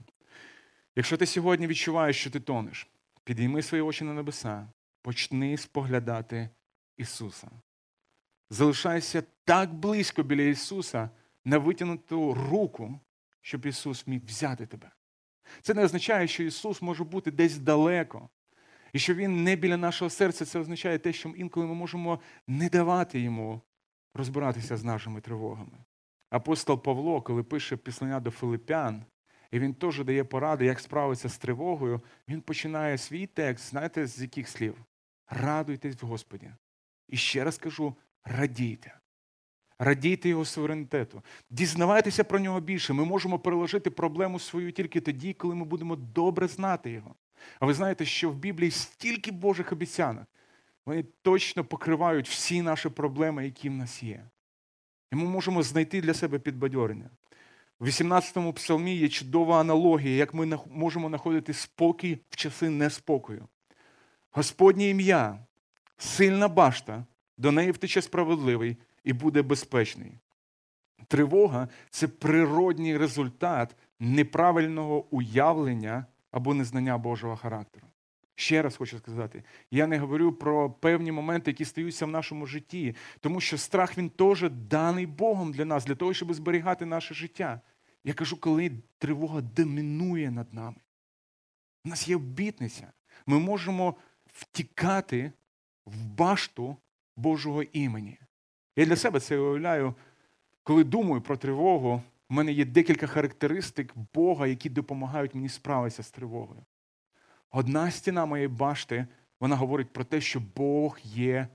Якщо 0.97 1.17
ти 1.17 1.27
сьогодні 1.27 1.67
відчуваєш, 1.67 2.21
що 2.21 2.31
ти 2.31 2.41
тонеш, 2.41 2.91
підійми 3.25 3.63
свої 3.63 3.83
очі 3.83 4.05
на 4.05 4.15
небеса, 4.15 4.69
почни 5.03 5.57
споглядати 5.57 6.49
Ісуса. 6.97 7.51
Залишайся 8.51 9.23
так 9.45 9.75
близько 9.75 10.23
біля 10.23 10.43
Ісуса 10.43 11.11
на 11.45 11.59
витягнуту 11.59 12.35
руку, 12.35 13.01
щоб 13.41 13.67
Ісус 13.67 14.07
міг 14.07 14.25
взяти 14.25 14.67
тебе. 14.67 14.91
Це 15.63 15.75
не 15.75 15.85
означає, 15.85 16.29
що 16.29 16.43
Ісус 16.43 16.83
може 16.83 17.05
бути 17.05 17.31
десь 17.31 17.59
далеко. 17.59 18.29
І 18.93 18.99
що 18.99 19.15
Він 19.15 19.45
не 19.45 19.57
біля 19.57 19.77
нашого 19.77 20.11
серця, 20.11 20.45
це 20.45 20.59
означає 20.59 20.99
те, 20.99 21.13
що 21.13 21.29
інколи 21.29 21.67
ми 21.67 21.75
можемо 21.75 22.21
не 22.47 22.69
давати 22.69 23.21
йому 23.21 23.61
розбиратися 24.15 24.77
з 24.77 24.85
нашими 24.85 25.21
тривогами. 25.21 25.79
Апостол 26.31 26.83
Павло, 26.83 27.23
коли 27.23 27.43
пише 27.43 27.77
післання 27.77 28.21
до 28.21 28.31
Филипян, 28.31 29.05
і 29.51 29.59
він 29.59 29.75
теж 29.75 30.05
дає 30.05 30.25
поради, 30.25 30.65
як 30.65 30.81
справитися 30.81 31.29
з 31.29 31.39
тривогою, 31.39 32.01
він 32.29 32.41
починає 32.41 32.99
свій 32.99 33.27
текст, 33.27 33.71
знаєте, 33.71 34.07
з 34.07 34.23
яких 34.23 34.49
слів? 34.49 34.77
Радуйтесь 35.29 36.03
в 36.03 36.07
Господі. 36.07 36.51
І 37.09 37.17
ще 37.17 37.45
раз 37.45 37.59
кажу: 37.59 37.95
радійте. 38.25 38.99
Радійте 39.79 40.29
його 40.29 40.45
суверенітету. 40.45 41.23
Дізнавайтеся 41.51 42.25
про 42.25 42.39
нього 42.39 42.61
більше. 42.61 42.93
Ми 42.93 43.05
можемо 43.05 43.39
переложити 43.39 43.91
проблему 43.91 44.39
свою 44.39 44.73
тільки 44.73 45.01
тоді, 45.01 45.33
коли 45.33 45.55
ми 45.55 45.65
будемо 45.65 45.97
добре 45.97 46.49
знати 46.49 46.91
його. 46.91 47.15
А 47.61 47.67
ви 47.67 47.75
знаєте, 47.75 48.05
що 48.05 48.31
в 48.31 48.35
Біблії 48.35 48.71
стільки 48.71 49.33
Божих 49.33 49.73
обіцянок, 49.73 50.27
вони 50.87 51.05
точно 51.23 51.65
покривають 51.65 52.29
всі 52.29 52.63
наші 52.63 52.89
проблеми, 52.89 53.45
які 53.45 53.69
в 53.69 53.73
нас 53.73 54.03
є. 54.03 54.25
І 55.13 55.17
ми 55.17 55.25
можемо 55.25 55.63
знайти 55.63 56.01
для 56.01 56.15
себе 56.15 56.39
підбадьорення. 56.39 57.11
У 57.81 57.85
18-му 57.85 58.53
псалмі 58.53 58.97
є 58.97 59.09
чудова 59.09 59.61
аналогія, 59.61 60.17
як 60.17 60.35
ми 60.35 60.59
можемо 60.71 61.09
знаходити 61.09 61.55
спокій 61.55 62.19
в 62.31 62.37
часи 62.37 62.71
неспокою. 62.71 63.49
Господнє 64.31 64.89
ім'я, 64.89 65.39
сильна 65.99 66.49
башта, 66.49 67.05
до 67.39 67.53
неї 67.53 67.71
втече 67.71 68.03
справедливий 68.03 68.77
і 69.05 69.13
буде 69.13 69.43
безпечний. 69.43 70.19
Тривога 71.09 71.69
це 71.91 72.09
природній 72.09 72.97
результат 72.97 73.77
неправильного 74.01 75.07
уявлення 75.11 76.07
або 76.33 76.55
незнання 76.55 76.99
Божого 76.99 77.37
характеру. 77.37 77.87
Ще 78.35 78.63
раз 78.63 78.77
хочу 78.77 78.99
сказати, 78.99 79.45
я 79.71 79.87
не 79.87 79.99
говорю 79.99 80.33
про 80.33 80.71
певні 80.71 81.13
моменти, 81.13 81.51
які 81.51 81.65
стаються 81.65 82.07
в 82.07 82.09
нашому 82.09 82.47
житті, 82.47 82.97
тому 83.21 83.41
що 83.41 83.59
страх 83.59 83.99
він 83.99 84.11
теж 84.11 84.51
даний 84.51 85.07
Богом 85.07 85.53
для 85.53 85.65
нас, 85.65 85.85
для 85.85 85.95
того, 85.95 86.15
щоб 86.15 86.35
зберігати 86.35 86.87
наше 86.87 87.15
життя. 87.15 87.61
Я 88.05 88.15
кажу, 88.15 88.37
коли 88.37 88.73
тривога 88.99 89.41
домінує 89.41 90.31
над 90.31 90.55
нами. 90.55 90.77
У 91.85 91.89
нас 91.89 92.09
є 92.09 92.17
обітниця. 92.17 92.93
Ми 93.27 93.39
можемо 93.39 93.95
втікати 94.27 95.33
в 95.85 96.05
башту 96.05 96.77
Божого 97.17 97.63
імені. 97.63 98.19
Я 98.77 98.87
для 98.87 98.97
себе 98.97 99.21
це 99.21 99.39
уявляю, 99.39 99.95
коли 100.63 100.85
думаю 100.85 101.21
про 101.21 101.37
тривогу, 101.37 102.03
в 102.33 102.35
мене 102.35 102.53
є 102.53 102.65
декілька 102.65 103.07
характеристик 103.07 103.95
Бога, 104.15 104.47
які 104.47 104.71
допомагають 104.71 105.35
мені 105.35 105.49
справитися 105.49 106.03
з 106.03 106.11
тривогою. 106.11 106.65
Одна 107.51 107.91
стіна 107.91 108.27
моєї 108.27 108.49
башти, 108.49 109.07
вона 109.41 109.57
говорить 109.57 109.93
про 109.93 110.05
те, 110.05 110.21
що 110.21 110.41
Бог 110.57 110.99
є 111.03 111.49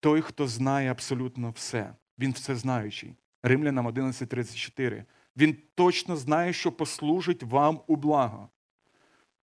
той, 0.00 0.20
хто 0.20 0.46
знає 0.46 0.90
абсолютно 0.90 1.50
все. 1.50 1.94
Він 2.18 2.32
всезнаючий. 2.32 3.14
Римлянам 3.42 3.88
11.34. 3.88 5.04
Він 5.36 5.56
точно 5.74 6.16
знає, 6.16 6.52
що 6.52 6.72
послужить 6.72 7.42
вам 7.42 7.80
у 7.86 7.96
благо. 7.96 8.48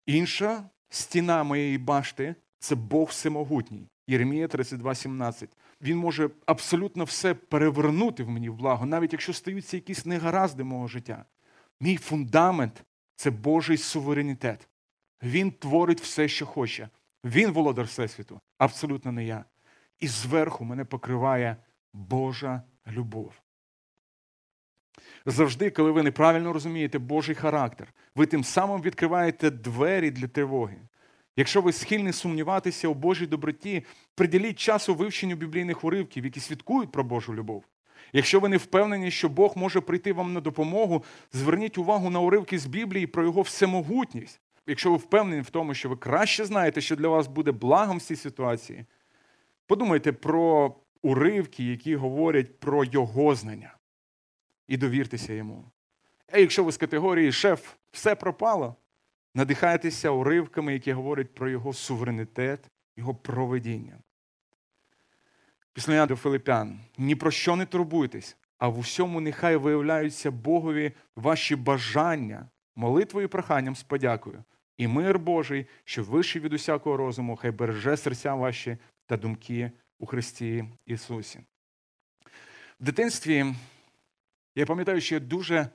Інша 0.06 0.70
стіна 0.88 1.44
моєї 1.44 1.78
башти 1.78 2.34
це 2.58 2.74
Бог 2.74 3.08
всемогутній. 3.08 3.88
Єремія 4.06 4.46
32,17. 4.46 5.48
Він 5.82 5.98
може 5.98 6.30
абсолютно 6.46 7.04
все 7.04 7.34
перевернути 7.34 8.24
в 8.24 8.28
мені 8.28 8.48
в 8.48 8.54
благо, 8.54 8.86
навіть 8.86 9.12
якщо 9.12 9.32
стаються 9.32 9.76
якісь 9.76 10.06
негаразди 10.06 10.64
мого 10.64 10.88
життя. 10.88 11.24
Мій 11.80 11.96
фундамент 11.96 12.84
це 13.16 13.30
Божий 13.30 13.76
суверенітет. 13.76 14.68
Він 15.22 15.50
творить 15.50 16.00
все, 16.00 16.28
що 16.28 16.46
хоче. 16.46 16.88
Він 17.24 17.50
володар 17.50 17.84
Всесвіту, 17.84 18.40
абсолютно 18.58 19.12
не 19.12 19.24
я. 19.24 19.44
І 20.00 20.08
зверху 20.08 20.64
мене 20.64 20.84
покриває 20.84 21.56
Божа 21.92 22.62
любов. 22.86 23.32
Завжди, 25.26 25.70
коли 25.70 25.90
ви 25.90 26.02
неправильно 26.02 26.52
розумієте 26.52 26.98
Божий 26.98 27.34
характер, 27.34 27.94
ви 28.14 28.26
тим 28.26 28.44
самим 28.44 28.82
відкриваєте 28.82 29.50
двері 29.50 30.10
для 30.10 30.28
тривоги. 30.28 30.80
Якщо 31.36 31.62
ви 31.62 31.72
схильні 31.72 32.12
сумніватися 32.12 32.88
у 32.88 32.94
Божій 32.94 33.26
доброті, 33.26 33.84
приділіть 34.14 34.58
часу 34.58 34.94
вивченню 34.94 35.36
біблійних 35.36 35.84
уривків, 35.84 36.24
які 36.24 36.40
свідкують 36.40 36.92
про 36.92 37.04
Божу 37.04 37.34
любов. 37.34 37.64
Якщо 38.12 38.40
ви 38.40 38.48
не 38.48 38.56
впевнені, 38.56 39.10
що 39.10 39.28
Бог 39.28 39.52
може 39.56 39.80
прийти 39.80 40.12
вам 40.12 40.32
на 40.32 40.40
допомогу, 40.40 41.04
зверніть 41.32 41.78
увагу 41.78 42.10
на 42.10 42.20
уривки 42.20 42.58
з 42.58 42.66
Біблії 42.66 43.06
про 43.06 43.24
його 43.24 43.42
всемогутність. 43.42 44.40
Якщо 44.66 44.90
ви 44.90 44.96
впевнені 44.96 45.40
в 45.40 45.50
тому, 45.50 45.74
що 45.74 45.88
ви 45.88 45.96
краще 45.96 46.44
знаєте, 46.44 46.80
що 46.80 46.96
для 46.96 47.08
вас 47.08 47.26
буде 47.26 47.52
благом 47.52 47.98
в 47.98 48.02
цій 48.02 48.16
ситуації, 48.16 48.84
подумайте 49.66 50.12
про 50.12 50.74
уривки, 51.02 51.64
які 51.64 51.96
говорять 51.96 52.60
про 52.60 52.84
його 52.84 53.34
знання. 53.34 53.76
І 54.68 54.76
довіртеся 54.76 55.32
йому. 55.32 55.70
А 56.32 56.38
якщо 56.38 56.64
ви 56.64 56.72
з 56.72 56.76
категорії 56.76 57.32
шеф, 57.32 57.74
все 57.90 58.14
пропало, 58.14 58.76
надихайтеся 59.34 60.10
уривками, 60.10 60.72
які 60.72 60.92
говорять 60.92 61.34
про 61.34 61.48
його 61.48 61.72
суверенітет, 61.72 62.70
його 62.96 63.14
проведіння. 63.14 63.98
Після 65.72 66.06
до 66.06 66.16
Филипян. 66.16 66.80
Ні 66.98 67.16
про 67.16 67.30
що 67.30 67.56
не 67.56 67.66
турбуйтесь, 67.66 68.36
а 68.58 68.68
в 68.68 68.78
усьому 68.78 69.20
нехай 69.20 69.56
виявляються 69.56 70.30
Богові 70.30 70.92
ваші 71.16 71.56
бажання, 71.56 72.48
молитвою 72.76 73.24
і 73.24 73.28
проханням 73.28 73.76
з 73.76 73.82
подякою. 73.82 74.44
І 74.76 74.88
мир 74.88 75.18
Божий, 75.18 75.66
що 75.84 76.04
вищий 76.04 76.42
від 76.42 76.52
усякого 76.52 76.96
розуму, 76.96 77.36
хай 77.36 77.50
береже 77.50 77.96
серця 77.96 78.34
ваші 78.34 78.78
та 79.06 79.16
думки 79.16 79.72
у 79.98 80.06
Христі 80.06 80.64
Ісусі. 80.86 81.40
В 82.80 82.84
дитинстві 82.84 83.54
я 84.54 84.66
пам'ятаю, 84.66 85.00
що 85.00 85.14
я 85.14 85.20
дуже 85.20 85.68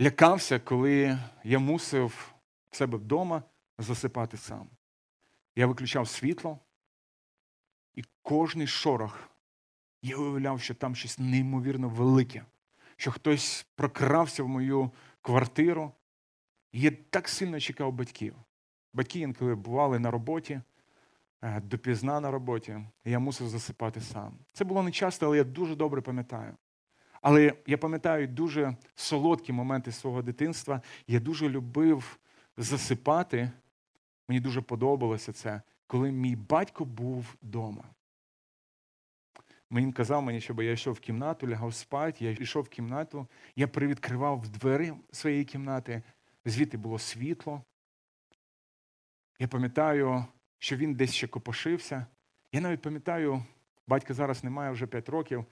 лякався, 0.00 0.58
коли 0.58 1.18
я 1.44 1.58
мусив 1.58 2.34
в 2.70 2.76
себе 2.76 2.98
вдома 2.98 3.42
засипати 3.78 4.36
сам. 4.36 4.68
Я 5.56 5.66
виключав 5.66 6.08
світло, 6.08 6.58
і 7.94 8.04
кожний 8.22 8.66
шорох 8.66 9.30
я 10.02 10.16
уявляв, 10.16 10.60
що 10.60 10.74
там 10.74 10.94
щось 10.96 11.18
неймовірно 11.18 11.88
велике, 11.88 12.44
що 12.96 13.10
хтось 13.10 13.66
прокрався 13.74 14.42
в 14.42 14.48
мою 14.48 14.90
квартиру. 15.22 15.92
І 16.72 16.80
я 16.80 16.90
так 17.10 17.28
сильно 17.28 17.60
чекав 17.60 17.92
батьків. 17.92 18.34
Батьки 18.92 19.20
інколи 19.20 19.54
бували 19.54 19.98
на 19.98 20.10
роботі, 20.10 20.60
е, 21.42 21.60
допізна 21.60 22.20
на 22.20 22.30
роботі, 22.30 22.78
і 23.04 23.10
я 23.10 23.18
мусив 23.18 23.48
засипати 23.48 24.00
сам. 24.00 24.38
Це 24.52 24.64
було 24.64 24.82
не 24.82 24.90
часто, 24.90 25.26
але 25.26 25.36
я 25.36 25.44
дуже 25.44 25.76
добре 25.76 26.00
пам'ятаю. 26.00 26.56
Але 27.22 27.54
я 27.66 27.78
пам'ятаю 27.78 28.28
дуже 28.28 28.76
солодкі 28.94 29.52
моменти 29.52 29.92
свого 29.92 30.22
дитинства. 30.22 30.82
Я 31.06 31.20
дуже 31.20 31.48
любив 31.48 32.18
засипати. 32.62 33.50
Мені 34.28 34.40
дуже 34.40 34.60
подобалося 34.60 35.32
це, 35.32 35.62
коли 35.86 36.12
мій 36.12 36.36
батько 36.36 36.84
був 36.84 37.36
вдома. 37.42 37.84
Він 39.70 39.92
казав 39.92 40.22
мені, 40.22 40.40
щоб 40.40 40.62
я 40.62 40.72
йшов 40.72 40.94
в 40.94 41.00
кімнату, 41.00 41.48
лягав 41.48 41.74
спати, 41.74 42.24
я 42.24 42.30
йшов 42.30 42.64
в 42.64 42.68
кімнату, 42.68 43.26
я 43.56 43.68
привідкривав 43.68 44.48
двері 44.48 44.92
своєї 45.12 45.44
кімнати, 45.44 46.02
звідти 46.44 46.76
було 46.76 46.98
світло. 46.98 47.62
Я 49.38 49.48
пам'ятаю, 49.48 50.24
що 50.58 50.76
він 50.76 50.94
десь 50.94 51.14
ще 51.14 51.28
копошився. 51.28 52.06
Я 52.52 52.60
навіть 52.60 52.82
пам'ятаю, 52.82 53.44
батька 53.86 54.14
зараз 54.14 54.44
немає 54.44 54.70
вже 54.70 54.86
5 54.86 55.08
років, 55.08 55.44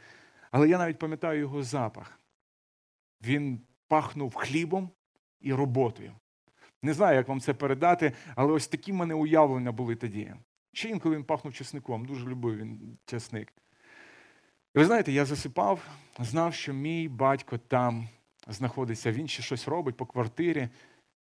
але 0.51 0.69
я 0.69 0.79
навіть 0.79 0.99
пам'ятаю 0.99 1.41
його 1.41 1.63
запах. 1.63 2.21
Він 3.23 3.61
пахнув 3.89 4.35
хлібом 4.35 4.91
і 5.41 5.53
роботою. 5.53 6.15
Не 6.83 6.95
знаю, 6.95 7.17
як 7.17 7.29
вам 7.29 7.41
це 7.41 7.55
передати, 7.55 8.13
але 8.35 8.53
ось 8.53 8.69
такі 8.69 8.93
в 8.93 8.95
мене 8.95 9.15
уявлення 9.15 9.73
були 9.73 9.97
тоді. 9.97 10.35
Ще 10.73 10.89
інколи 10.89 11.17
він 11.17 11.25
пахнув 11.25 11.55
чесником, 11.55 12.07
дуже 12.07 12.27
любив 12.27 12.57
він 12.57 12.99
чесник. 13.05 13.53
І 14.75 14.79
ви 14.79 14.85
знаєте, 14.85 15.13
я 15.13 15.25
засипав, 15.25 15.89
знав, 16.19 16.55
що 16.55 16.73
мій 16.73 17.09
батько 17.09 17.59
там 17.59 18.09
знаходиться, 18.47 19.13
він 19.13 19.29
ще 19.29 19.43
щось 19.43 19.69
робить 19.69 19.97
по 19.97 20.07
квартирі, 20.07 20.69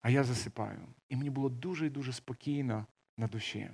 а 0.02 0.10
я 0.10 0.24
засипаю. 0.24 0.80
І 1.08 1.16
мені 1.16 1.30
було 1.30 1.48
дуже 1.48 1.86
і 1.86 1.90
дуже 1.90 2.12
спокійно 2.12 2.86
на 3.16 3.26
душі. 3.26 3.70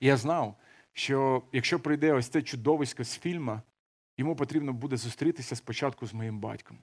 І 0.00 0.06
я 0.06 0.16
знав, 0.16 0.56
що 0.92 1.42
якщо 1.52 1.80
прийде 1.80 2.12
ось 2.12 2.28
це 2.28 2.42
чудовисько 2.42 3.04
з 3.04 3.18
фільму, 3.18 3.60
йому 4.16 4.36
потрібно 4.36 4.72
буде 4.72 4.96
зустрітися 4.96 5.56
спочатку 5.56 6.06
з 6.06 6.14
моїм 6.14 6.40
батьком. 6.40 6.81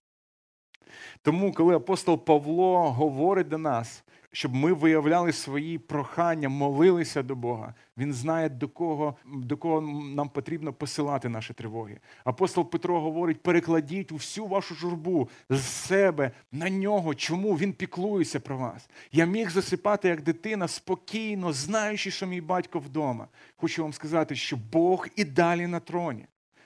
Тому, 1.22 1.54
коли 1.54 1.76
апостол 1.76 2.26
Павло 2.26 2.92
говорить 2.92 3.48
до 3.48 3.58
нас, 3.58 4.04
щоб 4.32 4.56
ми 4.56 4.74
виявляли 4.74 5.32
свої 5.32 5.78
прохання, 5.78 6.50
молилися 6.50 7.24
до 7.24 7.36
Бога, 7.36 7.74
він 7.98 8.14
знає, 8.14 8.50
до 8.50 8.68
кого 8.68 9.16
до 9.26 9.58
кого 9.58 9.82
нам 10.16 10.30
потрібно 10.30 10.74
посилати 10.74 11.30
наші 11.30 11.54
тривоги. 11.54 12.00
Апостол 12.24 12.70
Петро 12.70 13.02
говорить: 13.02 13.44
перекладіть 13.44 14.12
всю 14.12 14.48
вашу 14.48 14.76
журбу 14.76 15.30
з 15.50 15.64
себе 15.64 16.32
на 16.52 16.70
нього. 16.70 17.16
Чому 17.16 17.54
він 17.54 17.74
піклується 17.74 18.40
про 18.40 18.58
вас? 18.58 18.90
Я 19.12 19.26
міг 19.26 19.50
засипати 19.50 20.08
як 20.08 20.22
дитина 20.22 20.68
спокійно, 20.68 21.54
знаючи, 21.54 22.12
що 22.12 22.28
мій 22.28 22.42
батько 22.42 22.80
вдома. 22.80 23.28
Хочу 23.58 23.84
вам 23.84 23.94
сказати, 23.94 24.36
що 24.36 24.58
Бог 24.72 25.08
і 25.16 25.24
далі 25.24 25.68
на 25.68 25.80
троні. 25.80 26.26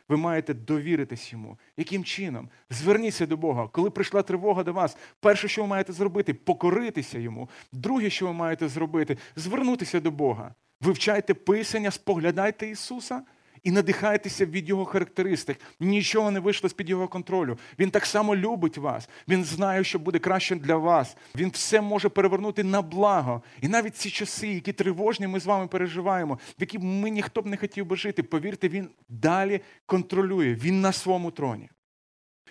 Ви 0.10 0.18
маєте 0.18 0.54
довіритись 0.54 1.34
йому. 1.34 1.58
Яким 1.78 2.04
чином? 2.04 2.50
Зверніться 2.70 3.26
до 3.26 3.38
Бога. 3.38 3.68
Коли 3.68 3.90
прийшла 3.90 4.22
тривога 4.22 4.64
до 4.64 4.74
вас, 4.74 4.98
перше, 5.20 5.48
що 5.48 5.62
ви 5.62 5.68
маєте 5.68 5.94
зробити, 5.94 6.34
покоритися 6.34 7.20
йому. 7.20 7.50
Друге, 7.72 8.10
що 8.10 8.26
ви 8.26 8.34
маєте 8.34 8.68
зробити, 8.68 9.18
звернутися 9.36 10.00
до 10.00 10.12
Бога. 10.12 10.56
Вивчайте 10.82 11.34
Писання, 11.34 11.92
споглядайте 11.92 12.68
Ісуса 12.68 13.22
і 13.64 13.72
надихайтеся 13.72 14.46
від 14.46 14.70
Його 14.70 14.86
характеристик. 14.86 15.60
Нічого 15.80 16.32
не 16.32 16.40
вийшло 16.40 16.70
з 16.70 16.74
під 16.74 16.90
Його 16.90 17.08
контролю. 17.08 17.58
Він 17.80 17.92
так 17.92 18.06
само 18.06 18.36
любить 18.36 18.78
вас. 18.78 19.10
Він 19.28 19.44
знає, 19.44 19.84
що 19.84 20.00
буде 20.00 20.20
краще 20.20 20.56
для 20.56 20.76
вас. 20.76 21.18
Він 21.36 21.50
все 21.50 21.82
може 21.82 22.10
перевернути 22.10 22.64
на 22.64 22.82
благо. 22.82 23.44
І 23.62 23.68
навіть 23.68 23.96
ці 23.96 24.10
часи, 24.10 24.48
які 24.48 24.74
тривожні, 24.74 25.28
ми 25.28 25.40
з 25.40 25.46
вами 25.46 25.68
переживаємо, 25.68 26.34
в 26.36 26.62
які 26.62 26.80
ми 26.80 27.10
ніхто 27.10 27.42
б 27.42 27.46
не 27.46 27.58
хотів 27.58 27.86
би 27.86 27.96
жити. 27.96 28.24
Повірте, 28.24 28.70
він 28.70 28.90
далі 29.10 29.62
контролює. 29.86 30.54
Він 30.54 30.82
на 30.82 30.92
своєму 30.92 31.32
троні. 31.32 31.70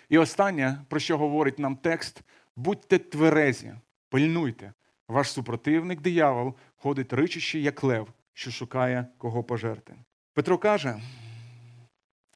І 0.09 0.19
останнє, 0.19 0.85
про 0.89 1.01
що 1.01 1.19
говорить 1.19 1.59
нам 1.59 1.77
текст, 1.77 2.23
будьте 2.57 2.99
тверезі, 2.99 3.75
пильнуйте. 4.09 4.73
Ваш 5.09 5.31
супротивник, 5.31 6.01
диявол, 6.01 6.55
ходить 6.77 7.13
ричущий, 7.13 7.63
як 7.63 7.85
лев, 7.85 8.09
що 8.33 8.51
шукає 8.51 9.07
кого 9.19 9.45
пожерти. 9.45 9.95
Петро 10.35 10.59
каже, 10.59 11.01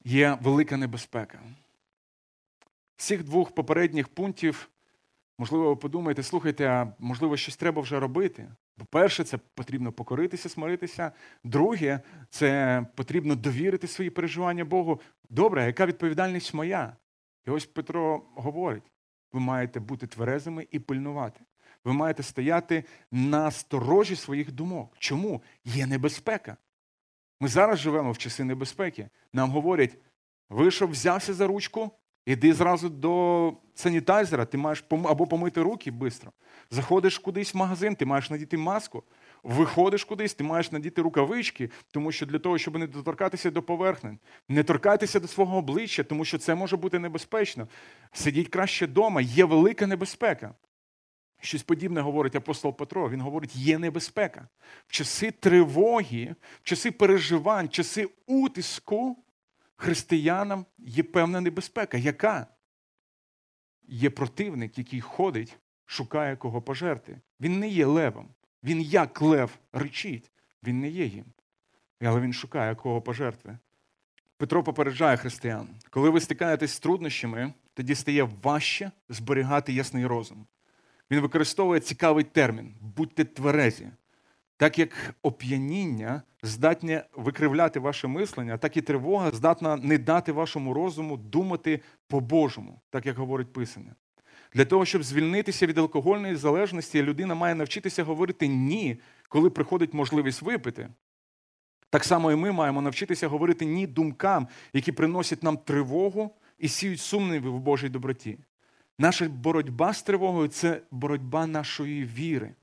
є 0.05 0.39
велика 0.43 0.77
небезпека. 0.77 1.39
З 2.97 3.05
цих 3.05 3.25
двох 3.25 3.55
попередніх 3.55 4.09
пунктів, 4.09 4.71
можливо, 5.39 5.69
ви 5.69 5.77
подумаєте, 5.77 6.23
слухайте, 6.23 6.67
а 6.67 6.93
можливо, 6.99 7.37
щось 7.37 7.57
треба 7.57 7.83
вже 7.83 8.01
робити. 8.01 8.49
По-перше, 8.79 9.25
це 9.25 9.39
потрібно 9.55 9.93
покоритися, 9.93 10.49
смиритися. 10.49 11.13
Друге, 11.45 12.01
це 12.31 12.83
потрібно 12.95 13.35
довірити 13.35 13.87
свої 13.89 14.11
переживання 14.11 14.65
Богу. 14.65 15.01
Добре, 15.31 15.67
яка 15.67 15.87
відповідальність 15.87 16.55
моя? 16.55 16.97
І 17.47 17.51
ось 17.51 17.67
Петро 17.67 18.23
говорить: 18.35 18.93
ви 19.33 19.41
маєте 19.41 19.81
бути 19.81 20.07
тверезими 20.07 20.67
і 20.71 20.79
пильнувати. 20.79 21.41
Ви 21.85 21.93
маєте 21.93 22.23
стояти 22.23 22.85
на 23.11 23.51
сторожі 23.51 24.17
своїх 24.17 24.53
думок. 24.53 24.95
Чому? 24.99 25.43
Є 25.65 25.87
небезпека. 25.87 26.57
Ми 27.41 27.49
зараз 27.49 27.79
живемо 27.79 28.13
в 28.13 28.19
часи 28.19 28.45
небезпеки. 28.45 29.09
Нам 29.33 29.51
говорять, 29.51 29.99
вийшов, 30.49 30.91
взявся 30.91 31.35
за 31.35 31.47
ручку, 31.47 31.91
іди 32.27 32.53
зразу 32.53 32.89
до 32.89 33.53
санітайзера, 33.75 34.45
ти 34.45 34.59
маєш 34.59 34.85
або 34.91 35.27
помити 35.27 35.63
руки 35.63 35.91
швидко. 35.91 36.33
Заходиш 36.71 37.19
кудись 37.19 37.55
в 37.55 37.57
магазин, 37.57 37.97
ти 37.97 38.07
маєш 38.07 38.31
надіти 38.31 38.57
маску. 38.57 39.03
Виходиш 39.43 40.05
кудись, 40.05 40.35
ти 40.35 40.45
маєш 40.45 40.73
надіти 40.73 41.03
рукавички, 41.03 41.71
тому 41.91 42.13
що 42.13 42.27
для 42.27 42.39
того, 42.39 42.59
щоб 42.59 42.79
не 42.79 42.87
доторкатися 42.87 43.51
до 43.51 43.63
поверхнень, 43.63 44.19
не 44.49 44.63
торкайтеся 44.63 45.21
до 45.21 45.29
свого 45.29 45.57
обличчя, 45.57 46.05
тому 46.05 46.25
що 46.25 46.39
це 46.39 46.55
може 46.55 46.77
бути 46.77 46.99
небезпечно. 46.99 47.69
Сидіть 48.13 48.49
краще 48.49 48.87
вдома, 48.87 49.21
є 49.21 49.45
велика 49.45 49.87
небезпека. 49.87 50.55
Щось 51.47 51.63
подібне 51.63 52.01
говорить 52.01 52.37
апостол 52.37 52.77
Петро. 52.77 53.11
Він 53.11 53.21
говорить, 53.21 53.57
є 53.57 53.79
небезпека. 53.79 54.49
В 54.87 54.93
часи 54.93 55.31
тривоги, 55.31 56.35
в 56.63 56.65
часи 56.65 56.91
переживань, 56.91 57.67
в 57.67 57.71
часи 57.71 58.09
утиску 58.27 59.25
християнам 59.77 60.67
є 60.79 61.03
певна 61.03 61.41
небезпека. 61.41 61.97
Яка? 61.97 62.47
Є 63.83 64.11
противник, 64.11 64.79
який 64.79 65.01
ходить, 65.01 65.57
шукає 65.85 66.37
кого 66.37 66.63
пожерти. 66.63 67.21
Він 67.41 67.59
не 67.59 67.69
є 67.69 67.87
левом. 67.87 68.29
Він 68.63 68.81
як 68.81 69.23
лев 69.23 69.59
речить, 69.73 70.31
він 70.63 70.81
не 70.81 70.89
є 70.89 71.05
їм. 71.05 71.25
Але 72.01 72.21
він 72.21 72.33
шукає 72.33 72.75
кого 72.75 73.03
пожертви. 73.03 73.59
Петро 74.37 74.65
попереджає 74.65 75.17
християн, 75.17 75.69
коли 75.91 76.11
ви 76.11 76.21
стикаєтесь 76.21 76.73
з 76.73 76.81
труднощами, 76.81 77.53
тоді 77.75 77.95
стає 77.95 78.23
важче 78.43 78.91
зберігати 79.09 79.73
ясний 79.73 80.07
розум. 80.07 80.47
Він 81.11 81.21
використовує 81.21 81.81
цікавий 81.81 82.25
термін 82.25 82.75
будьте 82.81 83.25
тверезі. 83.25 83.89
Так 84.57 84.79
як 84.79 85.15
оп'яніння 85.23 86.23
здатне 86.43 87.05
викривляти 87.17 87.81
ваше 87.81 88.09
мислення, 88.09 88.59
так 88.59 88.77
і 88.77 88.83
тривога 88.83 89.31
здатна 89.31 89.77
не 89.77 89.99
дати 89.99 90.33
вашому 90.33 90.75
розуму 90.75 91.17
думати 91.17 91.81
по-божому, 92.09 92.81
так 92.91 93.07
як 93.07 93.17
говорить 93.17 93.53
Писання. 93.53 93.95
Для 94.55 94.65
того, 94.65 94.85
щоб 94.85 95.03
звільнитися 95.03 95.67
від 95.67 95.79
алкогольної 95.79 96.37
залежності, 96.37 97.03
людина 97.03 97.35
має 97.35 97.55
навчитися 97.55 98.05
говорити 98.05 98.49
ні, 98.49 99.01
коли 99.29 99.51
приходить 99.51 99.95
можливість 99.95 100.43
випити. 100.43 100.89
Так 101.91 102.05
само 102.05 102.33
і 102.33 102.37
ми 102.37 102.53
маємо 102.53 102.83
навчитися 102.83 103.29
говорити 103.29 103.65
ні 103.65 103.87
думкам, 103.87 104.49
які 104.73 104.93
приносять 104.93 105.43
нам 105.43 105.57
тривогу 105.57 106.35
і 106.59 106.69
сіють 106.69 107.01
сумніви 107.01 107.51
в 107.51 107.61
Божій 107.61 107.89
доброті. 107.89 108.39
Наша 108.99 109.29
боротьба 109.29 109.93
з 109.93 110.03
тривогою 110.03 110.49
це 110.49 110.83
боротьба 110.91 111.47
нашої 111.47 112.05
віри. 112.05 112.55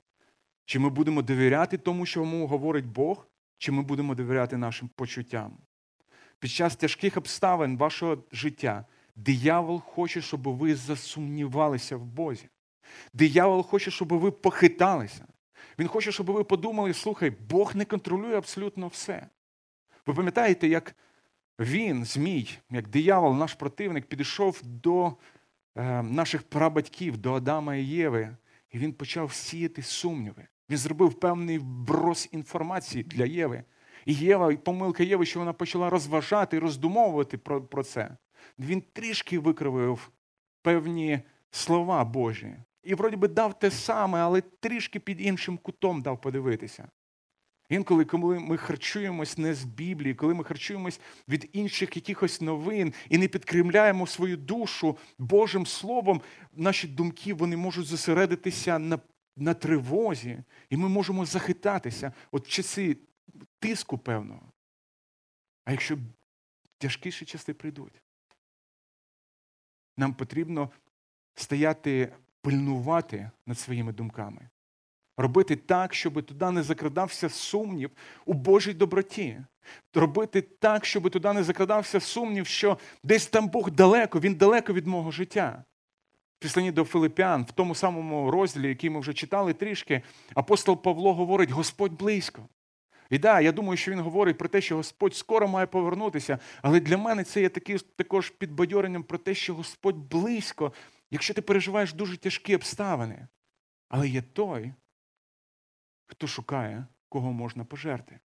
Чи 0.64 0.78
ми 0.78 0.90
будемо 0.90 1.22
довіряти 1.22 1.78
тому, 1.78 2.06
що 2.06 2.20
йому 2.20 2.46
говорить 2.46 2.86
Бог, 2.86 3.26
чи 3.58 3.72
ми 3.72 3.82
будемо 3.82 4.14
довіряти 4.14 4.56
нашим 4.56 4.88
почуттям? 4.88 5.56
Під 6.38 6.50
час 6.50 6.76
тяжких 6.76 7.16
обставин 7.16 7.76
вашого 7.76 8.24
життя 8.32 8.84
диявол 9.16 9.80
хоче, 9.80 10.20
щоб 10.20 10.48
ви 10.48 10.74
засумнівалися 10.74 11.96
в 11.96 12.04
Бозі. 12.04 12.48
Диявол 13.12 13.62
хоче, 13.62 13.90
щоб 13.90 14.08
ви 14.08 14.30
похиталися. 14.30 15.26
Він 15.78 15.88
хоче, 15.88 16.12
щоб 16.12 16.30
ви 16.30 16.44
подумали, 16.44 16.94
слухай, 16.94 17.30
Бог 17.30 17.76
не 17.76 17.84
контролює 17.84 18.36
абсолютно 18.36 18.88
все. 18.88 19.26
Ви 20.06 20.14
пам'ятаєте, 20.14 20.68
як 20.68 20.96
він, 21.58 22.04
Змій, 22.04 22.58
як 22.70 22.88
диявол, 22.88 23.34
наш 23.34 23.54
противник, 23.54 24.06
підійшов 24.06 24.60
до 24.62 25.12
наших 26.02 26.42
прабатьків, 26.42 27.16
до 27.16 27.34
Адама 27.34 27.76
і 27.76 27.84
Єви, 27.84 28.36
і 28.70 28.78
він 28.78 28.92
почав 28.92 29.32
сіяти 29.32 29.82
сумніви. 29.82 30.46
Він 30.70 30.78
зробив 30.78 31.14
певний 31.14 31.58
вброс 31.58 32.28
інформації 32.32 33.04
для 33.04 33.24
Єви. 33.24 33.64
І 34.04 34.14
Єва, 34.14 34.56
помилка 34.56 35.02
Єви, 35.02 35.26
що 35.26 35.38
вона 35.38 35.52
почала 35.52 35.90
розважати 35.90 36.56
і 36.56 36.60
роздумовувати 36.60 37.38
про, 37.38 37.64
про 37.64 37.82
це. 37.82 38.16
Він 38.58 38.82
трішки 38.92 39.38
викривив 39.38 40.10
певні 40.62 41.20
слова 41.50 42.04
Божі. 42.04 42.56
І 42.82 42.94
вроді 42.94 43.16
би 43.16 43.28
дав 43.28 43.58
те 43.58 43.70
саме, 43.70 44.18
але 44.18 44.40
трішки 44.40 45.00
під 45.00 45.20
іншим 45.20 45.58
кутом 45.58 46.02
дав 46.02 46.20
подивитися. 46.20 46.88
Інколи, 47.74 48.04
коли 48.04 48.40
ми 48.40 48.56
харчуємось 48.56 49.38
не 49.38 49.54
з 49.54 49.64
Біблії, 49.64 50.14
коли 50.14 50.34
ми 50.34 50.44
харчуємось 50.44 51.00
від 51.28 51.50
інших 51.52 51.96
якихось 51.96 52.40
новин 52.40 52.94
і 53.08 53.18
не 53.18 53.28
підкремляємо 53.28 54.06
свою 54.06 54.36
душу 54.36 54.98
Божим 55.18 55.66
Словом, 55.66 56.22
наші 56.52 56.88
думки 56.88 57.34
вони 57.34 57.56
можуть 57.56 57.86
зосередитися 57.86 58.78
на 58.78 58.98
на 59.36 59.54
тривозі, 59.54 60.38
і 60.70 60.76
ми 60.76 60.88
можемо 60.88 61.24
захитатися 61.24 62.12
от 62.32 62.48
часи 62.48 62.96
тиску 63.58 63.98
певного. 63.98 64.52
А 65.64 65.70
якщо 65.70 65.98
тяжкіші 66.78 67.24
часи 67.24 67.54
прийдуть, 67.54 68.02
нам 69.96 70.14
потрібно 70.14 70.70
стояти, 71.34 72.12
пильнувати 72.40 73.30
над 73.46 73.58
своїми 73.58 73.92
думками, 73.92 74.48
робити 75.16 75.56
так, 75.56 75.94
щоб 75.94 76.22
туди 76.22 76.50
не 76.50 76.62
закрадався 76.62 77.28
сумнів 77.28 77.90
у 78.26 78.32
Божій 78.32 78.74
доброті. 78.74 79.40
Робити 79.94 80.42
так, 80.42 80.84
щоб 80.84 81.10
туди 81.10 81.32
не 81.32 81.42
закрадався 81.42 82.00
сумнів, 82.00 82.46
що 82.46 82.78
десь 83.04 83.26
там 83.26 83.48
Бог 83.48 83.70
далеко, 83.70 84.20
він 84.20 84.34
далеко 84.34 84.72
від 84.72 84.86
мого 84.86 85.10
життя. 85.10 85.64
Післані 86.38 86.72
до 86.72 86.84
Филиппян, 86.84 87.44
в 87.44 87.52
тому 87.52 87.74
самому 87.74 88.30
розділі, 88.30 88.68
який 88.68 88.90
ми 88.90 89.00
вже 89.00 89.14
читали 89.14 89.52
трішки, 89.52 90.02
апостол 90.34 90.82
Павло 90.82 91.14
говорить: 91.14 91.50
Господь 91.50 91.92
близько. 91.92 92.48
І 93.10 93.18
да, 93.18 93.40
я 93.40 93.52
думаю, 93.52 93.76
що 93.76 93.90
він 93.90 94.00
говорить 94.00 94.38
про 94.38 94.48
те, 94.48 94.60
що 94.60 94.76
Господь 94.76 95.14
скоро 95.14 95.48
має 95.48 95.66
повернутися, 95.66 96.38
але 96.62 96.80
для 96.80 96.96
мене 96.96 97.24
це 97.24 97.40
є 97.40 97.48
такі, 97.48 97.78
також 97.78 98.30
підбадьоренням 98.30 99.02
про 99.02 99.18
те, 99.18 99.34
що 99.34 99.54
Господь 99.54 99.96
близько, 99.96 100.72
якщо 101.10 101.34
ти 101.34 101.42
переживаєш 101.42 101.92
дуже 101.92 102.16
тяжкі 102.16 102.54
обставини. 102.54 103.28
Але 103.88 104.08
є 104.08 104.22
той, 104.22 104.72
хто 106.06 106.26
шукає, 106.26 106.86
кого 107.08 107.32
можна 107.32 107.64
пожерти. 107.64 108.20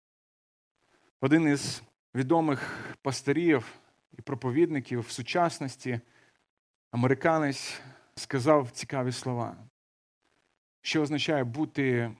Один 1.20 1.48
із 1.48 1.82
відомих 2.14 2.94
пастирів 3.02 3.74
і 4.18 4.22
проповідників 4.22 5.00
в 5.00 5.10
сучасності, 5.10 6.00
американець, 6.90 7.80
сказав 8.14 8.70
цікаві 8.70 9.12
слова, 9.12 9.56
що 10.80 11.02
означає 11.02 11.44
бути 11.44 12.16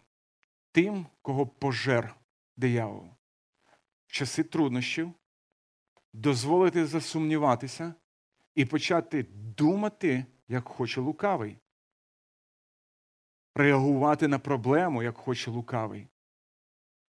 тим, 0.73 1.07
кого 1.23 1.47
пожер 1.47 2.16
диявол. 2.57 3.07
В 4.07 4.12
часи 4.12 4.42
труднощів 4.42 5.12
дозволити 6.12 6.87
засумніватися 6.87 7.94
і 8.55 8.64
почати 8.64 9.23
думати, 9.33 10.27
як 10.49 10.68
хоче 10.68 11.01
лукавий, 11.01 11.59
реагувати 13.59 14.29
на 14.29 14.38
проблему, 14.38 15.03
як 15.03 15.16
хоче 15.16 15.51
лукавий, 15.51 16.09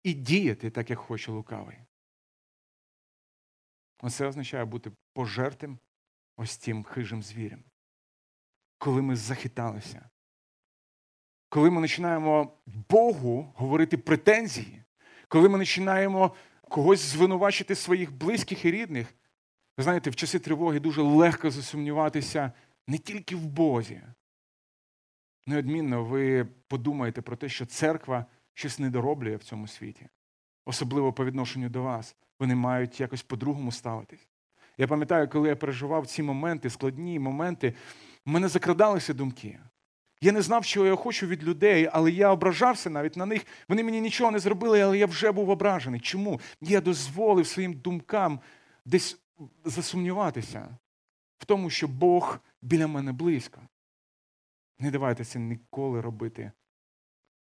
і 0.03 0.15
діяти 0.15 0.71
так, 0.71 0.91
як 0.91 0.99
хоче 0.99 1.33
лукавий. 1.33 1.77
Оце 4.03 4.27
означає 4.27 4.65
бути 4.65 4.93
пожертим 5.13 5.79
ось 6.37 6.59
тим 6.59 6.85
хижим 6.85 7.23
звірем 7.23 7.65
коли 8.79 9.03
ми 9.03 9.17
захиталися. 9.17 10.09
Коли 11.49 11.71
ми 11.71 11.81
починаємо 11.81 12.53
Богу 12.67 13.53
говорити 13.57 13.99
претензії, 13.99 14.83
коли 15.29 15.49
ми 15.49 15.59
починаємо 15.59 16.35
когось 16.69 17.01
звинувачити 17.01 17.75
своїх 17.75 18.13
близьких 18.13 18.65
і 18.65 18.71
рідних, 18.71 19.15
ви 19.77 19.85
знаєте, 19.85 20.11
в 20.11 20.17
часи 20.17 20.39
тривоги 20.39 20.81
дуже 20.81 21.03
легко 21.03 21.51
засумніватися 21.51 22.53
не 22.87 22.99
тільки 22.99 23.37
в 23.37 23.47
Бозі. 23.47 24.03
Неодмінно 25.47 26.05
ви 26.05 26.45
подумаєте 26.45 27.23
про 27.23 27.37
те, 27.37 27.49
що 27.49 27.67
церква 27.67 28.27
щось 28.55 28.79
недороблює 28.79 29.37
в 29.37 29.45
цьому 29.45 29.67
світі, 29.67 30.09
особливо 30.65 31.13
по 31.13 31.25
відношенню 31.25 31.69
до 31.69 31.83
вас. 31.83 32.17
Вони 32.41 32.55
мають 32.55 33.01
якось 33.01 33.23
по-другому 33.23 33.73
ставитись. 33.73 34.29
Я 34.79 34.87
пам'ятаю, 34.87 35.29
коли 35.29 35.49
я 35.49 35.57
переживав 35.57 36.07
ці 36.07 36.23
моменти, 36.23 36.71
складні 36.71 37.19
моменти, 37.19 37.75
в 38.27 38.31
мене 38.31 38.49
закрадалися 38.49 39.15
думки. 39.15 39.59
Я 40.21 40.33
не 40.33 40.43
знав, 40.43 40.65
що 40.65 40.87
я 40.87 40.97
хочу 40.97 41.27
від 41.27 41.45
людей, 41.45 41.89
але 41.93 42.11
я 42.11 42.33
ображався 42.33 42.91
навіть 42.91 43.17
на 43.17 43.27
них. 43.27 43.47
Вони 43.69 43.85
мені 43.85 44.01
нічого 44.01 44.31
не 44.31 44.39
зробили, 44.39 44.81
але 44.81 44.99
я 44.99 45.07
вже 45.07 45.33
був 45.33 45.51
ображений. 45.51 46.01
Чому? 46.01 46.41
Я 46.61 46.81
дозволив 46.81 47.47
своїм 47.47 47.75
думкам 47.75 48.41
десь 48.85 49.19
засумніватися 49.65 50.79
в 51.39 51.45
тому, 51.45 51.71
що 51.71 51.89
Бог 51.89 52.39
біля 52.63 52.87
мене 52.87 53.13
близько. 53.13 53.61
Не 54.79 54.91
давайте 54.91 55.25
це 55.25 55.39
ніколи 55.39 56.01
робити 56.01 56.53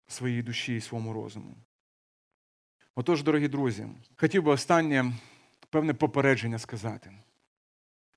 своїй 0.07 0.43
душі 0.43 0.77
і 0.77 0.81
своєму 0.81 1.13
розуму. 1.13 1.57
Отож, 2.95 3.23
дорогі 3.23 3.49
друзі, 3.49 3.89
хотів 4.17 4.43
би 4.43 4.53
останнє 4.53 5.13
певне 5.71 5.95
попередження 5.95 6.59
сказати. 6.59 7.13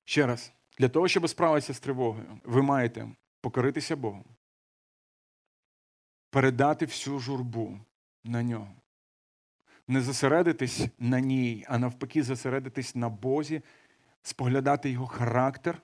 Ще 0.04 0.26
раз. 0.26 0.52
Для 0.78 0.88
того, 0.88 1.08
щоб 1.08 1.28
справитися 1.28 1.74
з 1.74 1.80
тривогою, 1.80 2.40
ви 2.44 2.62
маєте 2.62 3.08
покоритися 3.40 3.96
Богу, 3.96 4.24
передати 6.30 6.86
всю 6.86 7.18
журбу 7.18 7.80
на 8.24 8.42
нього, 8.42 8.74
не 9.88 10.00
зосередитись 10.00 10.86
на 10.98 11.20
ній, 11.20 11.64
а 11.68 11.78
навпаки, 11.78 12.22
зосередитись 12.22 12.94
на 12.94 13.08
Бозі, 13.08 13.62
споглядати 14.22 14.90
його 14.90 15.06
характер, 15.06 15.82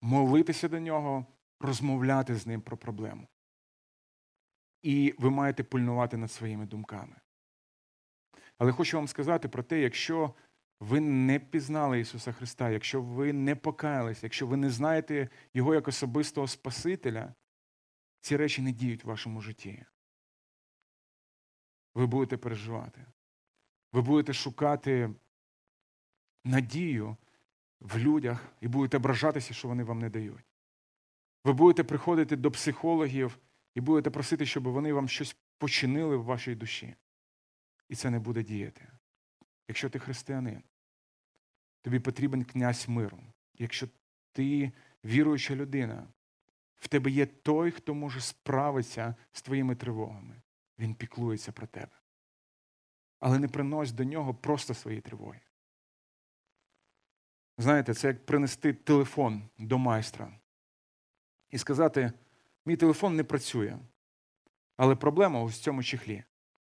молитися 0.00 0.68
до 0.68 0.80
нього, 0.80 1.26
розмовляти 1.60 2.34
з 2.34 2.46
ним 2.46 2.60
про 2.60 2.76
проблему. 2.76 3.28
І 4.82 5.14
ви 5.18 5.30
маєте 5.30 5.64
пильнувати 5.64 6.16
над 6.16 6.32
своїми 6.32 6.66
думками. 6.66 7.16
Але 8.58 8.72
хочу 8.72 8.96
вам 8.96 9.08
сказати 9.08 9.48
про 9.48 9.62
те, 9.62 9.80
якщо 9.80 10.34
ви 10.80 11.00
не 11.00 11.38
пізнали 11.38 12.00
Ісуса 12.00 12.32
Христа, 12.32 12.70
якщо 12.70 13.02
ви 13.02 13.32
не 13.32 13.56
покаялись, 13.56 14.22
якщо 14.22 14.46
ви 14.46 14.56
не 14.56 14.70
знаєте 14.70 15.28
Його 15.54 15.74
як 15.74 15.88
особистого 15.88 16.48
Спасителя, 16.48 17.34
ці 18.20 18.36
речі 18.36 18.62
не 18.62 18.72
діють 18.72 19.04
в 19.04 19.08
вашому 19.08 19.40
житті. 19.40 19.84
Ви 21.94 22.06
будете 22.06 22.36
переживати. 22.36 23.06
Ви 23.92 24.02
будете 24.02 24.32
шукати 24.32 25.14
надію 26.44 27.16
в 27.80 27.98
людях 27.98 28.46
і 28.60 28.68
будете 28.68 28.96
ображатися, 28.96 29.54
що 29.54 29.68
вони 29.68 29.84
вам 29.84 29.98
не 29.98 30.10
дають. 30.10 30.49
Ви 31.44 31.52
будете 31.52 31.84
приходити 31.84 32.36
до 32.36 32.50
психологів 32.50 33.38
і 33.74 33.80
будете 33.80 34.10
просити, 34.10 34.46
щоб 34.46 34.68
вони 34.68 34.92
вам 34.92 35.08
щось 35.08 35.36
починили 35.58 36.16
в 36.16 36.24
вашій 36.24 36.54
душі. 36.54 36.94
І 37.88 37.94
це 37.94 38.10
не 38.10 38.18
буде 38.18 38.42
діяти. 38.42 38.88
Якщо 39.68 39.90
ти 39.90 39.98
християнин, 39.98 40.62
тобі 41.82 42.00
потрібен 42.00 42.44
князь 42.44 42.88
миру. 42.88 43.18
Якщо 43.54 43.88
ти 44.32 44.72
віруюча 45.04 45.54
людина, 45.54 46.08
в 46.78 46.88
тебе 46.88 47.10
є 47.10 47.26
той, 47.26 47.70
хто 47.70 47.94
може 47.94 48.20
справитися 48.20 49.14
з 49.32 49.42
твоїми 49.42 49.76
тривогами. 49.76 50.42
Він 50.78 50.94
піклується 50.94 51.52
про 51.52 51.66
тебе. 51.66 52.00
Але 53.20 53.38
не 53.38 53.48
принось 53.48 53.92
до 53.92 54.04
нього 54.04 54.34
просто 54.34 54.74
свої 54.74 55.00
тривоги. 55.00 55.40
Знаєте, 57.58 57.94
це 57.94 58.08
як 58.08 58.26
принести 58.26 58.72
телефон 58.72 59.48
до 59.58 59.78
майстра 59.78 60.39
і 61.50 61.58
сказати, 61.58 62.12
мій 62.66 62.76
телефон 62.76 63.16
не 63.16 63.24
працює, 63.24 63.78
але 64.76 64.96
проблема 64.96 65.42
ось 65.42 65.58
в 65.58 65.62
цьому 65.62 65.82
чехлі. 65.82 66.24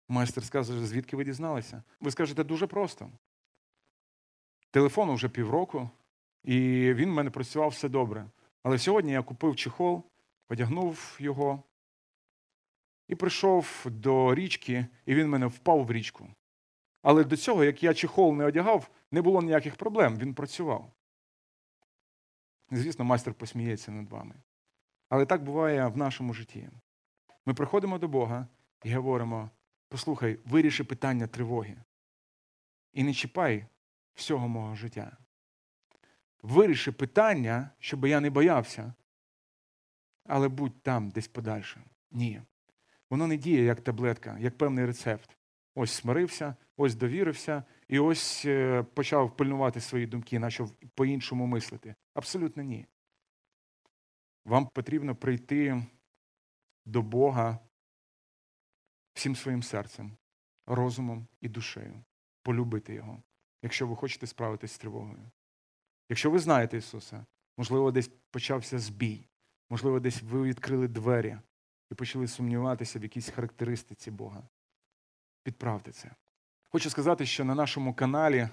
Майстер 0.08 0.44
скаже, 0.44 0.86
звідки 0.86 1.16
ви 1.16 1.24
дізналися? 1.24 1.84
Ви 2.00 2.12
скажете 2.12 2.44
дуже 2.44 2.68
просто. 2.68 3.12
Телефону 4.72 5.14
вже 5.14 5.30
півроку, 5.30 5.90
і 6.44 6.58
він 6.94 7.10
в 7.10 7.14
мене 7.14 7.30
працював 7.30 7.70
все 7.70 7.90
добре. 7.90 8.30
Але 8.64 8.80
сьогодні 8.80 9.12
я 9.12 9.24
купив 9.24 9.56
чехол, 9.56 10.04
одягнув 10.50 11.18
його 11.20 11.64
і 13.08 13.16
прийшов 13.16 13.86
до 13.86 14.36
річки, 14.36 14.88
і 15.06 15.16
він 15.16 15.30
мене 15.30 15.46
впав 15.46 15.86
в 15.86 15.92
річку. 15.92 16.30
Але 17.02 17.24
до 17.24 17.38
цього, 17.38 17.64
як 17.64 17.84
я 17.84 17.94
чехол 17.94 18.36
не 18.36 18.46
одягав, 18.46 18.90
не 19.12 19.22
було 19.22 19.42
ніяких 19.42 19.76
проблем, 19.76 20.18
він 20.18 20.34
працював. 20.34 20.92
Звісно, 22.72 23.06
майстер 23.06 23.34
посміється 23.34 23.92
над 23.92 24.10
вами. 24.10 24.36
Але 25.14 25.26
так 25.26 25.44
буває 25.44 25.88
в 25.88 25.98
нашому 25.98 26.34
житті. 26.34 26.70
Ми 27.46 27.54
приходимо 27.54 27.98
до 27.98 28.08
Бога 28.08 28.48
і 28.84 28.94
говоримо: 28.94 29.50
послухай, 29.90 30.40
виріши 30.46 30.84
питання 30.84 31.28
тривоги. 31.28 31.78
І 32.94 33.04
не 33.04 33.14
чіпай 33.14 33.66
всього 34.14 34.48
мого 34.48 34.76
життя. 34.76 35.18
Виріши 36.42 36.92
питання, 36.92 37.70
щоб 37.80 38.06
я 38.06 38.20
не 38.20 38.30
боявся, 38.30 38.94
але 40.26 40.48
будь 40.48 40.84
там 40.84 41.10
десь 41.10 41.28
подальше. 41.28 41.84
Ні. 42.12 42.42
Воно 43.10 43.28
не 43.28 43.38
діє 43.38 43.64
як 43.64 43.82
таблетка, 43.82 44.38
як 44.40 44.58
певний 44.58 44.86
рецепт. 44.86 45.38
Ось 45.76 45.92
смирився, 45.92 46.56
ось 46.78 46.96
довірився, 46.96 47.64
і 47.88 48.00
ось 48.00 48.46
е, 48.46 48.84
почав 48.94 49.38
пильнувати 49.38 49.82
свої 49.82 50.08
думки, 50.08 50.40
почав 50.40 50.72
по-іншому 50.72 51.46
мислити. 51.46 51.96
Абсолютно 52.14 52.64
ні. 52.64 52.88
Вам 54.46 54.68
потрібно 54.68 55.16
прийти 55.16 55.86
до 56.86 57.02
Бога 57.02 57.60
всім 59.14 59.36
своїм 59.36 59.64
серцем, 59.64 60.18
розумом 60.66 61.28
і 61.42 61.50
душею, 61.50 62.04
полюбити 62.44 62.94
Його, 62.94 63.24
якщо 63.62 63.88
ви 63.88 63.96
хочете 63.96 64.28
справитись 64.28 64.72
з 64.72 64.78
тривогою. 64.78 65.32
Якщо 66.10 66.32
ви 66.32 66.40
знаєте 66.40 66.78
Ісуса, 66.78 67.26
можливо, 67.58 67.92
десь 67.92 68.12
почався 68.32 68.80
збій, 68.80 69.28
можливо, 69.70 70.00
десь 70.00 70.22
ви 70.22 70.44
відкрили 70.44 70.88
двері 70.88 71.38
і 71.92 71.96
почали 71.96 72.28
сумніватися 72.28 73.00
в 73.00 73.04
якійсь 73.04 73.30
характеристиці 73.30 74.12
Бога. 74.12 74.48
Підправте 75.44 75.92
це. 75.92 76.16
Хочу 76.70 76.90
сказати, 76.90 77.26
що 77.26 77.46
на 77.46 77.56
нашому 77.56 77.94
каналі 77.94 78.50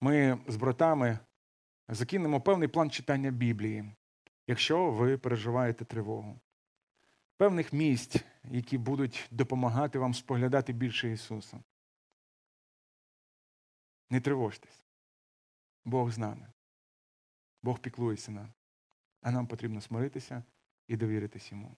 ми 0.00 0.38
з 0.46 0.56
братами 0.56 1.18
закинемо 1.88 2.40
певний 2.40 2.68
план 2.68 2.90
читання 2.90 3.30
Біблії, 3.30 3.94
якщо 4.50 4.90
ви 4.90 5.18
переживаєте 5.18 5.84
тривогу. 5.84 6.40
Певних 7.36 7.72
місць, 7.72 8.16
які 8.44 8.78
будуть 8.78 9.28
допомагати 9.30 9.98
вам 9.98 10.14
споглядати 10.14 10.72
більше 10.72 11.12
Ісуса. 11.12 11.62
Не 14.10 14.20
тривожтесь. 14.20 14.86
Бог 15.84 16.10
з 16.10 16.18
нами. 16.18 16.52
Бог 17.62 17.78
піклується 17.78 18.32
нам. 18.32 18.52
А 19.22 19.30
нам 19.30 19.46
потрібно 19.46 19.80
смиритися 19.80 20.44
і 20.88 20.96
довіритись 20.96 21.52
йому. 21.52 21.76